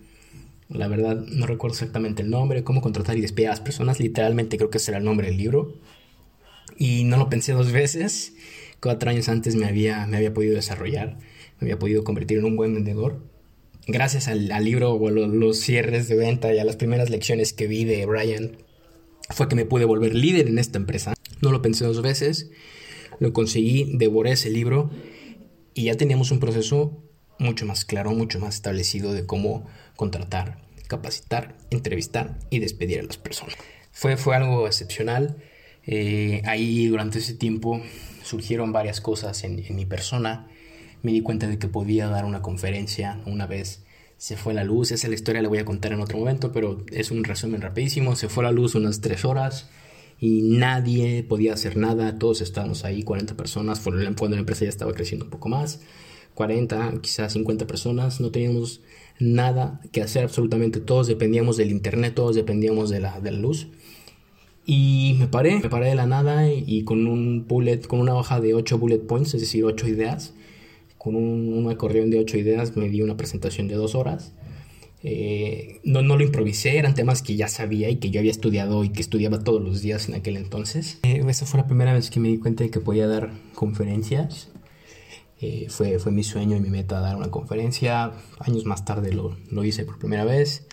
la 0.70 0.88
verdad, 0.88 1.18
no 1.18 1.48
recuerdo 1.48 1.74
exactamente 1.74 2.22
el 2.22 2.30
nombre, 2.30 2.64
cómo 2.64 2.82
contratar 2.82 3.18
y 3.18 3.22
despedir 3.22 3.48
a 3.48 3.52
las 3.52 3.60
personas. 3.60 4.00
Literalmente 4.00 4.58
creo 4.58 4.70
que 4.70 4.78
ese 4.78 4.92
era 4.92 5.00
el 5.00 5.04
nombre 5.04 5.28
del 5.28 5.38
libro. 5.38 5.74
Y 6.78 7.04
no 7.06 7.18
lo 7.18 7.30
pensé 7.30 7.54
dos 7.54 7.72
veces. 7.72 8.34
Cuatro 8.80 9.10
años 9.10 9.30
antes 9.30 9.56
me 9.56 9.66
había, 9.66 10.06
me 10.06 10.18
había 10.18 10.34
podido 10.34 10.56
desarrollar, 10.56 11.18
me 11.60 11.66
había 11.66 11.80
podido 11.80 12.04
convertir 12.04 12.38
en 12.38 12.46
un 12.46 12.56
buen 12.56 12.74
vendedor. 12.74 13.20
Gracias 13.88 14.28
al, 14.28 14.48
libro 14.64 14.94
o 14.94 15.08
a 15.08 15.12
los, 15.12 15.60
cierres 15.60 16.08
de 16.08 16.16
venta 16.16 16.54
y 16.54 16.60
a 16.60 16.64
las 16.64 16.76
primeras 16.76 17.10
lecciones 17.10 17.52
que 17.52 17.68
vi 17.68 17.84
de 17.86 18.06
Brian, 18.06 18.58
fue 19.30 19.48
que 19.48 19.56
me 19.56 19.66
pude 19.66 19.86
volver 19.86 20.16
líder 20.16 20.48
en 20.48 20.60
esta 20.60 20.78
empresa. 20.78 21.14
No 21.42 21.52
lo 21.52 21.62
pensé 21.62 21.86
dos 21.86 22.02
veces, 22.02 22.52
lo 23.20 23.34
conseguí, 23.34 23.98
devoré 23.98 24.32
ese 24.32 24.50
libro 24.50 24.90
y 25.74 25.86
ya 25.86 25.96
teníamos 25.96 26.32
un 26.32 26.40
proceso 26.40 27.04
mucho 27.38 27.66
más 27.66 27.86
claro, 27.86 28.12
mucho 28.12 28.40
más 28.40 28.56
establecido 28.56 29.14
de 29.14 29.26
cómo 29.26 29.66
contratar, 29.96 30.62
capacitar, 30.88 31.56
entrevistar 31.70 32.38
y 32.50 32.60
despedir 32.60 33.00
a 33.00 33.04
las 33.04 33.18
personas. 33.18 33.56
Fue, 33.92 34.18
fue 34.18 34.36
algo 34.36 34.68
excepcional. 34.68 35.38
Eh, 35.86 36.42
ahí 36.46 36.88
durante 36.88 37.20
ese 37.20 37.34
tiempo 37.34 37.82
surgieron 38.24 38.72
varias 38.72 39.02
cosas 39.02 39.44
en, 39.44 39.64
mi 39.76 39.86
persona. 39.86 40.48
Me 41.02 41.12
di 41.12 41.22
cuenta 41.22 41.48
de 41.48 41.58
que 41.58 41.68
podía 41.68 42.08
dar 42.08 42.26
una 42.26 42.42
conferencia 42.42 43.22
una 43.26 43.48
vez. 43.48 43.84
Se 44.20 44.36
fue 44.36 44.54
la 44.54 44.66
luz, 44.66 44.92
esa 44.92 45.08
es 45.08 45.10
la 45.10 45.16
historia, 45.16 45.42
la 45.42 45.48
voy 45.48 45.60
a 45.60 45.66
contar 45.66 45.94
en 45.94 46.02
otro 46.02 46.18
momento, 46.18 46.52
pero 46.52 46.84
es 46.92 47.10
un 47.10 47.24
resumen 47.24 47.62
rapidísimo. 47.62 48.18
Se 48.18 48.28
fue 48.28 48.44
la 48.44 48.52
luz 48.52 48.76
unas 48.76 49.00
tres 49.00 49.24
horas 49.24 49.70
y 50.20 50.42
nadie 50.42 51.24
podía 51.24 51.54
hacer 51.54 51.78
nada. 51.78 52.20
Todos 52.20 52.42
estábamos 52.42 52.84
ahí, 52.84 53.04
40 53.04 53.38
personas, 53.38 53.80
cuando 53.80 54.36
la 54.36 54.40
empresa 54.40 54.66
ya 54.66 54.70
estaba 54.70 54.92
creciendo 54.92 55.24
un 55.24 55.32
poco 55.32 55.48
más. 55.48 55.80
40, 56.34 57.00
quizás 57.02 57.32
50 57.32 57.66
personas, 57.66 58.20
no 58.20 58.30
teníamos 58.30 58.82
nada 59.20 59.80
que 59.94 60.02
hacer 60.02 60.26
absolutamente, 60.26 60.82
todos 60.82 61.08
dependíamos 61.08 61.56
del 61.56 61.72
internet, 61.72 62.14
todos 62.14 62.36
dependíamos 62.36 62.90
de 62.90 63.00
la, 63.00 63.22
de 63.22 63.32
la 63.32 63.40
luz. 63.40 63.68
Y 64.66 65.16
me 65.18 65.28
paré, 65.28 65.62
me 65.62 65.70
paré 65.70 65.88
de 65.88 65.96
la 65.96 66.08
nada 66.08 66.46
y, 66.52 66.84
con 66.84 67.08
un 67.08 67.48
bullet, 67.48 67.88
con 67.88 68.02
una 68.02 68.16
hoja 68.16 68.42
de 68.42 68.54
8 68.54 68.78
bullet 68.78 69.00
points, 69.00 69.34
es 69.34 69.40
decir, 69.40 69.64
8 69.64 69.88
ideas, 69.88 70.34
con 71.00 71.16
un, 71.16 71.54
un 71.54 71.72
acordeón 71.72 72.12
de 72.12 72.20
8 72.20 72.38
ideas 72.38 72.78
me 72.78 72.90
di 72.90 73.02
una 73.02 73.18
presentación 73.18 73.68
de 73.68 73.76
2 73.76 73.96
horas. 73.96 74.34
Eh, 75.02 75.80
no, 75.84 76.02
no 76.02 76.18
lo 76.18 76.24
improvisé, 76.26 76.78
eran 76.78 76.94
temas 76.94 77.22
que 77.22 77.38
ya 77.38 77.48
sabía 77.48 77.90
y 77.90 77.96
que 77.98 78.10
yo 78.12 78.20
había 78.20 78.32
estudiado 78.32 78.84
y 78.84 78.90
que 78.90 79.02
estudiaba 79.02 79.40
todos 79.40 79.62
los 79.62 79.82
días 79.82 80.10
en 80.10 80.16
aquel 80.16 80.36
entonces. 80.36 81.00
Eh, 81.04 81.24
esa 81.28 81.46
fue 81.46 81.60
la 81.60 81.68
primera 81.68 81.94
vez 81.94 82.10
que 82.10 82.20
me 82.20 82.28
di 82.28 82.38
cuenta 82.38 82.64
de 82.66 82.70
que 82.70 82.80
podía 82.80 83.08
dar 83.08 83.32
conferencias 83.56 84.50
Eh, 85.42 85.68
fue, 85.70 86.00
fue 86.00 86.12
mi 86.12 86.24
sueño 86.24 86.58
y 86.58 86.60
mi 86.60 86.70
meta 86.70 87.00
dar 87.00 87.16
una 87.16 87.32
conferencia. 87.32 88.12
Años 88.40 88.66
más 88.66 88.84
tarde 88.84 89.14
lo, 89.14 89.38
lo 89.50 89.64
hice 89.64 89.86
por 89.86 89.98
primera 89.98 90.26
vez. 90.26 90.68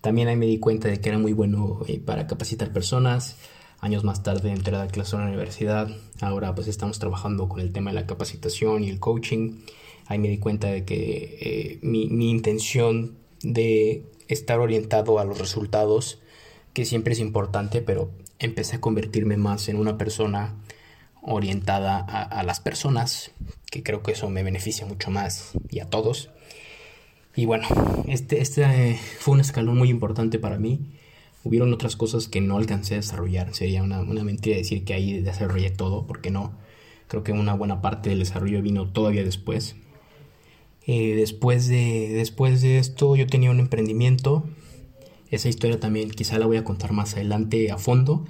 También 0.00 0.28
ahí 0.28 0.36
me 0.36 0.46
di 0.46 0.58
cuenta 0.60 0.88
de 0.88 1.00
que 1.00 1.08
era 1.08 1.18
muy 1.18 1.32
bueno 1.32 1.80
eh, 1.88 1.98
para 1.98 2.26
capacitar 2.28 2.72
personas. 2.72 3.36
Años 3.84 4.02
más 4.02 4.22
tarde 4.22 4.50
entré 4.50 4.74
a 4.74 4.78
dar 4.78 4.90
clases 4.90 5.12
en 5.12 5.20
la 5.20 5.26
universidad. 5.26 5.90
Ahora 6.22 6.54
pues 6.54 6.68
estamos 6.68 6.98
trabajando 6.98 7.50
con 7.50 7.60
el 7.60 7.70
tema 7.70 7.90
de 7.90 7.96
la 7.96 8.06
capacitación 8.06 8.82
y 8.82 8.88
el 8.88 8.98
coaching. 8.98 9.58
Ahí 10.06 10.18
me 10.18 10.30
di 10.30 10.38
cuenta 10.38 10.68
de 10.68 10.86
que 10.86 11.36
eh, 11.38 11.78
mi, 11.82 12.06
mi 12.06 12.30
intención 12.30 13.18
de 13.42 14.06
estar 14.26 14.58
orientado 14.58 15.18
a 15.18 15.26
los 15.26 15.38
resultados, 15.38 16.18
que 16.72 16.86
siempre 16.86 17.12
es 17.12 17.20
importante, 17.20 17.82
pero 17.82 18.10
empecé 18.38 18.76
a 18.76 18.80
convertirme 18.80 19.36
más 19.36 19.68
en 19.68 19.76
una 19.76 19.98
persona 19.98 20.54
orientada 21.20 21.98
a, 21.98 22.42
las 22.42 22.60
personas, 22.60 23.32
que 23.70 23.82
creo 23.82 24.02
que 24.02 24.12
eso 24.12 24.30
me 24.30 24.42
beneficia 24.42 24.86
mucho 24.86 25.10
más 25.10 25.50
y 25.68 25.80
a 25.80 25.90
todos. 25.90 26.30
Y 27.36 27.44
bueno, 27.44 27.68
este, 28.08 28.40
este 28.40 28.62
eh, 28.62 28.98
fue 29.18 29.34
un 29.34 29.40
escalón 29.40 29.76
muy 29.76 29.90
importante 29.90 30.38
para 30.38 30.58
mí. 30.58 30.80
Hubieron 31.44 31.72
otras 31.72 31.94
cosas 31.94 32.28
que 32.28 32.40
no 32.40 32.56
alcancé 32.56 32.94
a 32.94 32.96
desarrollar. 32.96 33.54
Sería 33.54 33.82
una, 33.82 34.00
una 34.00 34.24
mentira 34.24 34.56
decir 34.56 34.84
que 34.84 34.94
ahí 34.94 35.20
desarrollé 35.20 35.70
todo, 35.70 36.06
porque 36.06 36.30
no. 36.30 36.58
Creo 37.06 37.22
que 37.22 37.32
una 37.32 37.54
buena 37.54 37.80
parte 37.82 38.10
del 38.10 38.18
desarrollo 38.18 38.62
vino 38.62 38.90
todavía 38.90 39.22
después. 39.22 39.76
Eh, 40.86 41.14
después, 41.14 41.68
de, 41.68 42.10
después 42.14 42.60
de 42.62 42.78
esto 42.78 43.14
yo 43.14 43.26
tenía 43.26 43.50
un 43.50 43.60
emprendimiento. 43.60 44.44
Esa 45.30 45.48
historia 45.48 45.78
también 45.78 46.10
quizá 46.10 46.38
la 46.38 46.46
voy 46.46 46.56
a 46.56 46.64
contar 46.64 46.92
más 46.92 47.14
adelante 47.14 47.70
a 47.70 47.78
fondo 47.78 48.24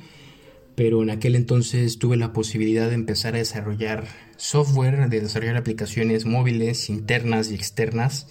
pero 0.74 1.03
en 1.03 1.11
aquel 1.11 1.37
entonces 1.37 1.98
tuve 1.98 2.16
la 2.16 2.33
posibilidad 2.33 2.88
de 2.88 2.94
empezar 2.94 3.35
a 3.35 3.38
desarrollar 3.38 4.07
software, 4.37 5.09
de 5.09 5.20
desarrollar 5.20 5.57
aplicaciones 5.57 6.27
móviles 6.27 6.90
internas 6.90 7.50
y 7.50 7.55
externas. 7.55 8.27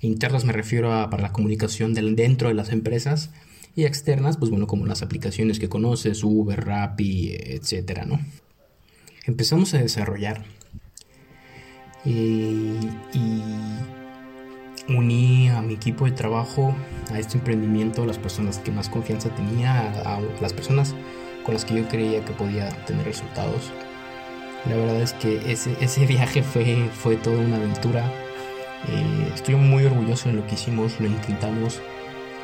Internas 0.00 0.44
me 0.44 0.52
refiero 0.52 0.92
a 0.92 1.08
para 1.08 1.22
la 1.22 1.32
comunicación 1.32 1.94
del, 1.94 2.16
dentro 2.16 2.48
de 2.48 2.54
las 2.54 2.70
empresas 2.70 3.30
y 3.74 3.84
externas, 3.84 4.36
pues 4.36 4.50
bueno, 4.50 4.66
como 4.66 4.86
las 4.86 5.02
aplicaciones 5.02 5.58
que 5.58 5.68
conoces, 5.68 6.22
Uber, 6.22 6.64
Rappi, 6.64 7.32
etcétera, 7.32 8.04
¿no? 8.04 8.20
Empezamos 9.26 9.74
a 9.74 9.78
desarrollar 9.78 10.44
y, 12.04 12.10
y 13.12 13.42
uní 14.88 15.48
a 15.48 15.62
mi 15.62 15.74
equipo 15.74 16.04
de 16.04 16.12
trabajo 16.12 16.74
a 17.10 17.18
este 17.18 17.38
emprendimiento, 17.38 18.04
las 18.04 18.18
personas 18.18 18.58
que 18.58 18.70
más 18.70 18.88
confianza 18.88 19.30
tenía, 19.34 19.90
a 20.02 20.20
las 20.40 20.52
personas 20.52 20.94
con 21.44 21.54
las 21.54 21.64
que 21.64 21.74
yo 21.74 21.88
creía 21.88 22.24
que 22.24 22.32
podía 22.32 22.68
tener 22.86 23.04
resultados. 23.04 23.70
La 24.68 24.76
verdad 24.76 25.02
es 25.02 25.12
que 25.14 25.50
ese, 25.50 25.76
ese 25.80 26.06
viaje 26.06 26.42
fue, 26.42 26.88
fue 26.92 27.16
toda 27.16 27.38
una 27.38 27.56
aventura. 27.56 28.04
Eh, 28.88 29.32
estoy 29.34 29.54
muy 29.54 29.84
orgulloso 29.84 30.28
de 30.28 30.36
lo 30.36 30.46
que 30.46 30.54
hicimos, 30.54 30.98
lo 31.00 31.06
intentamos, 31.06 31.80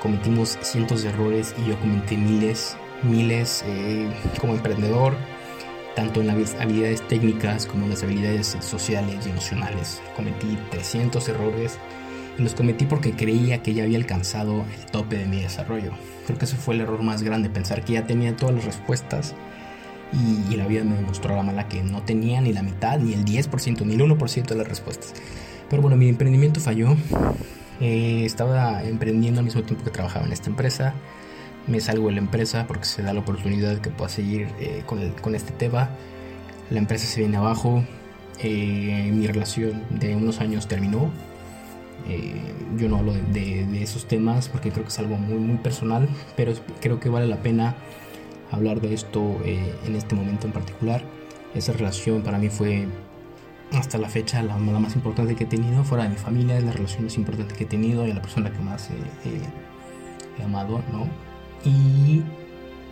cometimos 0.00 0.58
cientos 0.62 1.02
de 1.02 1.10
errores 1.10 1.54
y 1.64 1.68
yo 1.68 1.78
cometí 1.78 2.16
miles, 2.16 2.76
miles 3.02 3.64
eh, 3.66 4.10
como 4.40 4.54
emprendedor, 4.54 5.14
tanto 5.94 6.20
en 6.20 6.28
las 6.28 6.54
habilidades 6.54 7.06
técnicas 7.06 7.66
como 7.66 7.84
en 7.84 7.90
las 7.90 8.02
habilidades 8.02 8.56
sociales 8.60 9.26
y 9.26 9.30
emocionales. 9.30 10.00
Cometí 10.16 10.58
300 10.70 11.28
errores 11.28 11.78
y 12.38 12.42
los 12.42 12.54
cometí 12.54 12.86
porque 12.86 13.12
creía 13.12 13.62
que 13.62 13.74
ya 13.74 13.84
había 13.84 13.98
alcanzado 13.98 14.64
el 14.74 14.86
tope 14.86 15.18
de 15.18 15.26
mi 15.26 15.42
desarrollo. 15.42 15.92
Creo 16.26 16.38
que 16.38 16.44
ese 16.44 16.56
fue 16.56 16.74
el 16.74 16.80
error 16.80 17.02
más 17.02 17.22
grande, 17.22 17.50
pensar 17.50 17.84
que 17.84 17.94
ya 17.94 18.06
tenía 18.06 18.36
todas 18.36 18.54
las 18.54 18.64
respuestas 18.64 19.34
y, 20.12 20.56
la 20.56 20.66
vida 20.66 20.82
me 20.82 20.96
demostró 20.96 21.36
la 21.36 21.42
mala 21.42 21.68
que 21.68 21.82
no 21.82 22.02
tenía 22.02 22.40
ni 22.40 22.52
la 22.52 22.62
mitad, 22.62 22.98
ni 22.98 23.14
el 23.14 23.24
10%, 23.24 23.84
ni 23.84 23.94
el 23.94 24.00
1% 24.00 24.44
de 24.46 24.54
las 24.56 24.68
respuestas. 24.68 25.14
Pero 25.68 25.82
bueno, 25.82 25.96
mi 25.96 26.08
emprendimiento 26.08 26.60
falló. 26.60 26.96
Eh, 27.80 28.24
estaba 28.24 28.82
emprendiendo 28.84 29.40
al 29.40 29.44
mismo 29.44 29.62
tiempo 29.62 29.84
que 29.84 29.90
trabajaba 29.90 30.26
en 30.26 30.32
esta 30.32 30.50
empresa. 30.50 30.94
Me 31.66 31.80
salgo 31.80 32.08
de 32.08 32.14
la 32.14 32.20
empresa 32.20 32.66
porque 32.66 32.84
se 32.84 33.02
da 33.02 33.12
la 33.12 33.20
oportunidad 33.20 33.74
de 33.74 33.80
que 33.80 33.90
pueda 33.90 34.08
seguir 34.08 34.48
eh, 34.58 34.82
con, 34.86 35.10
con, 35.20 35.34
este 35.34 35.52
tema. 35.52 35.90
La 36.70 36.78
empresa 36.78 37.06
se 37.06 37.20
viene 37.20 37.36
abajo. 37.36 37.84
Eh, 38.42 39.10
mi 39.12 39.26
relación 39.26 39.84
de 39.90 40.16
unos 40.16 40.40
años 40.40 40.66
terminó 40.66 41.10
eh, 42.08 42.32
yo 42.76 42.88
no 42.88 42.96
hablo 42.96 43.12
de, 43.12 43.82
esos 43.82 44.06
temas 44.06 44.48
porque 44.48 44.70
creo 44.70 44.84
que 44.84 44.90
es 44.90 44.98
algo 44.98 45.16
muy, 45.16 45.38
muy 45.38 45.58
personal, 45.58 46.08
pero 46.36 46.52
creo 46.80 47.00
que 47.00 47.08
vale 47.08 47.26
la 47.26 47.42
pena 47.42 47.74
hablar 48.50 48.80
de 48.80 48.94
esto 48.94 49.40
eh, 49.44 49.74
en 49.86 49.96
este 49.96 50.14
momento 50.14 50.46
en 50.46 50.52
particular. 50.52 51.02
Esa 51.54 51.72
relación 51.72 52.22
para 52.22 52.38
mí 52.38 52.48
fue 52.48 52.86
hasta 53.72 53.98
la 53.98 54.08
fecha 54.08 54.42
la, 54.42 54.56
más 54.56 54.94
importante 54.94 55.36
que 55.36 55.44
he 55.44 55.46
tenido, 55.46 55.84
fuera 55.84 56.04
de 56.04 56.10
mi 56.10 56.16
familia, 56.16 56.58
es 56.58 56.64
la 56.64 56.72
relación 56.72 57.04
más 57.04 57.16
importante 57.16 57.54
que 57.54 57.64
he 57.64 57.66
tenido 57.66 58.06
y 58.06 58.12
la 58.12 58.20
persona 58.20 58.50
que 58.50 58.58
más 58.58 58.90
he 60.38 60.42
amado, 60.42 60.82
¿no? 60.92 61.08
Y 61.64 62.22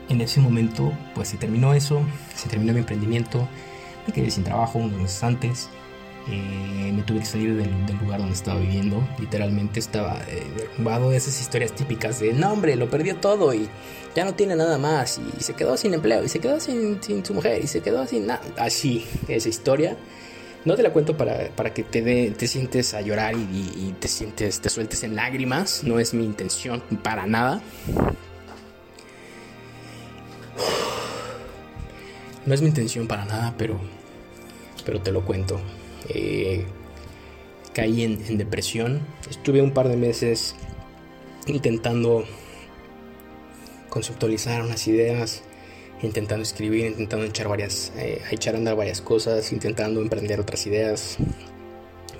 en 0.08 0.20
ese 0.20 0.40
momento, 0.40 0.92
pues 1.14 1.28
se 1.28 1.36
terminó 1.36 1.74
eso, 1.74 2.02
se 2.34 2.48
terminó 2.48 2.72
mi 2.72 2.80
emprendimiento, 2.80 3.46
me 4.06 4.12
quedé 4.12 4.30
sin 4.30 4.44
trabajo 4.44 4.78
unos 4.78 4.98
meses 4.98 5.22
antes. 5.22 5.68
Eh, 6.30 6.92
me 6.94 7.02
tuve 7.04 7.20
que 7.20 7.24
salir 7.24 7.56
del, 7.56 7.70
lugar 8.02 8.20
donde 8.20 8.34
estaba 8.34 8.60
viviendo. 8.60 9.02
Literalmente 9.18 9.80
estaba 9.80 10.20
eh, 10.28 10.46
derrumbado 10.56 11.10
de 11.10 11.16
esas 11.16 11.40
historias 11.40 11.72
típicas 11.72 12.20
de, 12.20 12.32
no 12.34 12.52
hombre, 12.52 12.76
lo 12.76 12.90
perdió 12.90 13.16
todo 13.16 13.54
y 13.54 13.68
ya 14.14 14.24
no 14.24 14.34
tiene 14.34 14.54
nada 14.56 14.76
más 14.78 15.18
y, 15.18 15.42
se 15.42 15.54
quedó 15.54 15.76
sin 15.76 15.94
empleo 15.94 16.24
y 16.24 16.28
se 16.28 16.38
quedó 16.38 16.60
sin, 16.60 17.00
su 17.24 17.34
mujer 17.34 17.62
y 17.64 17.66
se 17.66 17.80
quedó 17.80 18.06
sin 18.06 18.26
nada. 18.26 18.42
Así, 18.58 19.06
esa 19.28 19.48
historia. 19.48 19.96
No 20.64 20.74
te 20.74 20.82
la 20.82 20.92
cuento 20.92 21.16
para, 21.16 21.72
que 21.72 21.82
te, 21.82 22.30
te 22.30 22.46
sientes 22.46 22.92
a 22.94 23.00
llorar 23.00 23.34
y, 23.36 23.94
te 24.00 24.08
sientes, 24.08 24.60
te 24.60 24.68
sueltes 24.68 25.02
en 25.04 25.16
lágrimas. 25.16 25.84
No 25.84 25.98
es 25.98 26.14
mi 26.14 26.24
intención 26.24 26.82
para 27.02 27.26
nada. 27.26 27.62
No 32.44 32.54
es 32.54 32.62
mi 32.62 32.68
intención 32.68 33.06
para 33.06 33.24
nada, 33.24 33.54
pero, 33.56 33.78
pero 34.84 35.00
te 35.00 35.12
lo 35.12 35.24
cuento. 35.24 35.60
Eh, 36.08 36.66
caí 37.72 38.02
en, 38.02 38.38
depresión. 38.38 39.00
Estuve 39.30 39.62
un 39.62 39.72
par 39.72 39.88
de 39.88 39.96
meses 39.96 40.56
intentando 41.46 42.24
conceptualizar 43.88 44.62
unas 44.62 44.86
ideas, 44.88 45.44
intentando 46.02 46.42
escribir, 46.42 46.86
intentando 46.86 47.26
echar, 47.26 47.48
varias, 47.48 47.92
eh, 47.96 48.22
echar 48.30 48.54
a 48.54 48.58
andar 48.58 48.76
varias 48.76 49.00
cosas, 49.00 49.52
intentando 49.52 50.00
emprender 50.00 50.40
otras 50.40 50.66
ideas. 50.66 51.16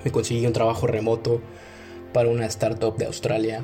Me 0.03 0.11
conseguí 0.11 0.45
un 0.45 0.53
trabajo 0.53 0.87
remoto 0.87 1.41
para 2.13 2.29
una 2.29 2.45
startup 2.45 2.97
de 2.97 3.05
Australia. 3.05 3.63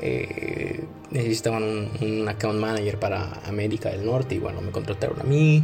Eh, 0.00 0.84
necesitaban 1.10 1.62
un, 1.62 1.90
un, 2.00 2.28
account 2.28 2.58
manager 2.58 2.98
para 2.98 3.32
América 3.46 3.90
del 3.90 4.04
Norte 4.04 4.34
y 4.34 4.38
bueno, 4.38 4.60
me 4.60 4.70
contrataron 4.70 5.20
a 5.20 5.24
mí. 5.24 5.62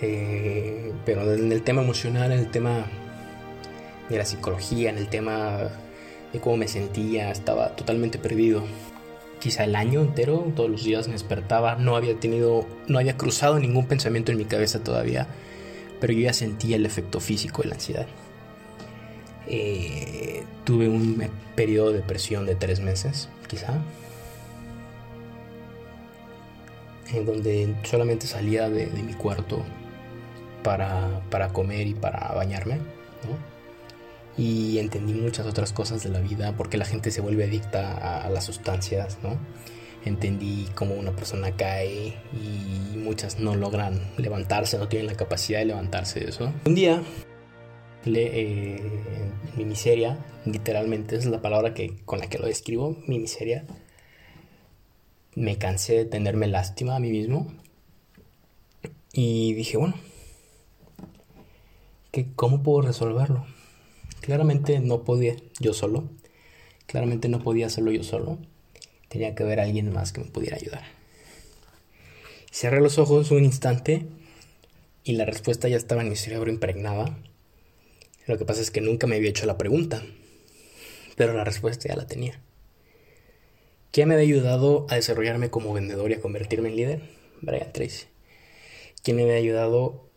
Eh, 0.00 0.92
pero 1.04 1.32
en 1.32 1.50
el 1.50 1.62
tema 1.62 1.82
emocional, 1.82 2.32
en 2.32 2.38
el 2.38 2.50
tema 2.50 2.86
de 4.08 4.16
la 4.16 4.24
psicología, 4.24 4.90
en 4.90 4.98
el 4.98 5.08
tema 5.08 5.70
de 6.32 6.40
cómo 6.40 6.56
me 6.56 6.68
sentía, 6.68 7.30
estaba 7.30 7.74
totalmente 7.74 8.18
perdido. 8.18 8.62
Quizá 9.40 9.64
el 9.64 9.76
año 9.76 10.00
entero, 10.00 10.52
todos 10.56 10.68
los 10.68 10.84
días 10.84 11.06
me 11.06 11.12
despertaba, 11.12 11.76
no 11.76 11.96
había 11.96 12.18
tenido, 12.18 12.66
no 12.88 12.98
había 12.98 13.16
cruzado 13.16 13.58
ningún 13.58 13.86
pensamiento 13.86 14.32
en 14.32 14.38
mi 14.38 14.44
cabeza 14.44 14.82
todavía, 14.82 15.28
pero 16.00 16.12
yo 16.12 16.20
ya 16.20 16.32
sentía 16.32 16.76
el 16.76 16.86
efecto 16.86 17.20
físico 17.20 17.62
de 17.62 17.68
la 17.68 17.74
ansiedad. 17.76 18.06
Eh, 19.46 20.42
tuve 20.64 20.88
un 20.88 21.22
periodo 21.54 21.92
de 21.92 21.98
depresión 21.98 22.46
de 22.46 22.54
tres 22.56 22.80
meses, 22.80 23.28
quizá, 23.46 23.74
en 27.12 27.24
donde 27.24 27.74
solamente 27.84 28.26
salía 28.26 28.68
de 28.68 28.88
mi 29.02 29.14
cuarto 29.14 29.64
para, 30.62 31.48
comer 31.52 31.86
y 31.86 31.94
para 31.94 32.32
bañarme, 32.34 32.78
Y 34.38 34.78
entendí 34.78 35.12
muchas 35.12 35.46
otras 35.46 35.72
cosas 35.72 36.02
de 36.02 36.10
la 36.10 36.20
vida, 36.20 36.54
porque 36.56 36.78
la 36.78 36.84
gente 36.84 37.10
se 37.10 37.20
vuelve 37.20 37.44
adicta 37.44 38.24
a, 38.24 38.30
las 38.30 38.44
sustancias, 38.44 39.18
¿no? 39.22 39.36
Entendí 40.04 40.68
cómo 40.74 40.94
una 40.94 41.10
persona 41.10 41.56
cae 41.56 42.14
y 42.32 42.96
muchas 42.96 43.40
no 43.40 43.56
logran 43.56 44.00
levantarse, 44.16 44.78
no 44.78 44.88
tienen 44.88 45.08
la 45.08 45.14
capacidad 45.14 45.58
de 45.58 45.66
levantarse 45.66 46.20
de 46.20 46.30
eso. 46.30 46.52
Un 46.64 46.74
día, 46.76 47.02
le, 48.04 48.76
eh, 48.76 48.82
mi 49.56 49.64
miseria, 49.64 50.24
literalmente 50.44 51.16
es 51.16 51.26
la 51.26 51.42
palabra 51.42 51.74
que, 51.74 51.96
con 52.04 52.20
la 52.20 52.28
que 52.28 52.38
lo 52.38 52.46
describo, 52.46 52.96
mi 53.08 53.18
miseria, 53.18 53.66
me 55.34 55.58
cansé 55.58 55.94
de 55.94 56.04
tenerme 56.04 56.46
lástima 56.46 56.96
a 56.96 57.00
mí 57.00 57.10
mismo 57.10 57.52
y 59.12 59.52
dije, 59.54 59.76
bueno, 59.76 59.94
cómo 62.34 62.62
puedo 62.62 62.82
resolverlo. 62.82 63.46
Claramente 64.20 64.80
no 64.80 65.04
podía 65.04 65.36
yo 65.58 65.72
solo. 65.72 66.08
Claramente 66.86 67.28
no 67.28 67.42
podía 67.42 67.66
hacerlo 67.66 67.92
yo 67.92 68.02
solo. 68.02 68.38
Tenía 69.08 69.34
que 69.34 69.42
haber 69.42 69.60
alguien 69.60 69.92
más 69.92 70.12
que 70.12 70.20
me 70.20 70.30
pudiera 70.30 70.56
ayudar. 70.56 70.84
Cerré 72.50 72.80
los 72.80 72.98
ojos 72.98 73.30
un 73.30 73.44
instante 73.44 74.06
y 75.04 75.12
la 75.12 75.24
respuesta 75.24 75.68
ya 75.68 75.76
estaba 75.76 76.02
en 76.02 76.10
mi 76.10 76.16
cerebro 76.16 76.50
impregnada. 76.50 77.18
Lo 78.26 78.36
que 78.36 78.44
pasa 78.44 78.60
es 78.60 78.70
que 78.70 78.80
nunca 78.80 79.06
me 79.06 79.16
había 79.16 79.30
hecho 79.30 79.46
la 79.46 79.56
pregunta, 79.56 80.02
pero 81.16 81.32
la 81.32 81.44
respuesta 81.44 81.88
ya 81.88 81.96
la 81.96 82.06
tenía. 82.06 82.40
¿Qué 83.92 84.04
me 84.04 84.14
había 84.14 84.26
ayudado 84.26 84.86
a 84.90 84.96
desarrollarme 84.96 85.50
como 85.50 85.72
vendedor 85.72 86.10
y 86.10 86.14
a 86.14 86.20
convertirme 86.20 86.68
en 86.68 86.76
líder? 86.76 87.02
Brian 87.40 87.72
Tracy. 87.72 88.06
¿Quién 89.02 89.16
me 89.16 89.22
había 89.22 89.36
ayudado 89.36 90.08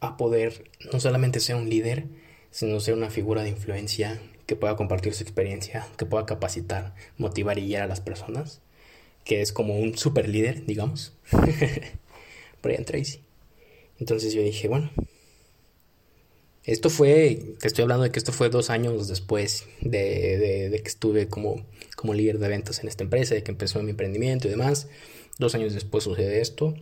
a 0.00 0.16
poder 0.16 0.70
no 0.92 1.00
solamente 1.00 1.40
ser 1.40 1.56
un 1.56 1.68
líder, 1.68 2.06
sino 2.50 2.80
ser 2.80 2.94
una 2.94 3.10
figura 3.10 3.42
de 3.42 3.50
influencia 3.50 4.20
que 4.46 4.56
pueda 4.56 4.76
compartir 4.76 5.14
su 5.14 5.22
experiencia, 5.22 5.86
que 5.96 6.06
pueda 6.06 6.26
capacitar, 6.26 6.94
motivar 7.18 7.58
y 7.58 7.66
guiar 7.66 7.82
a 7.82 7.86
las 7.86 8.00
personas? 8.00 8.60
Que 9.24 9.42
es 9.42 9.52
como 9.52 9.78
un 9.78 9.96
super 9.96 10.28
líder, 10.28 10.66
digamos. 10.66 11.12
Brian 12.62 12.84
Tracy. 12.84 13.20
Entonces 13.98 14.32
yo 14.32 14.42
dije, 14.42 14.68
bueno, 14.68 14.90
esto 16.64 16.90
fue, 16.90 17.40
te 17.58 17.68
estoy 17.68 17.82
hablando 17.82 18.04
de 18.04 18.10
que 18.10 18.18
esto 18.18 18.32
fue 18.32 18.48
dos 18.50 18.70
años 18.70 19.08
después 19.08 19.66
de, 19.80 20.80
que 20.82 20.88
estuve 20.88 21.28
como, 21.28 21.64
como 21.96 22.14
líder 22.14 22.38
de 22.38 22.48
ventas 22.48 22.80
en 22.80 22.88
esta 22.88 23.04
empresa, 23.04 23.34
de 23.34 23.42
que 23.42 23.50
empezó 23.50 23.82
mi 23.82 23.90
emprendimiento 23.90 24.46
y 24.46 24.50
demás. 24.50 24.88
Dos 25.38 25.54
años 25.54 25.74
después 25.74 26.04
sucede 26.04 26.40
esto. 26.40 26.74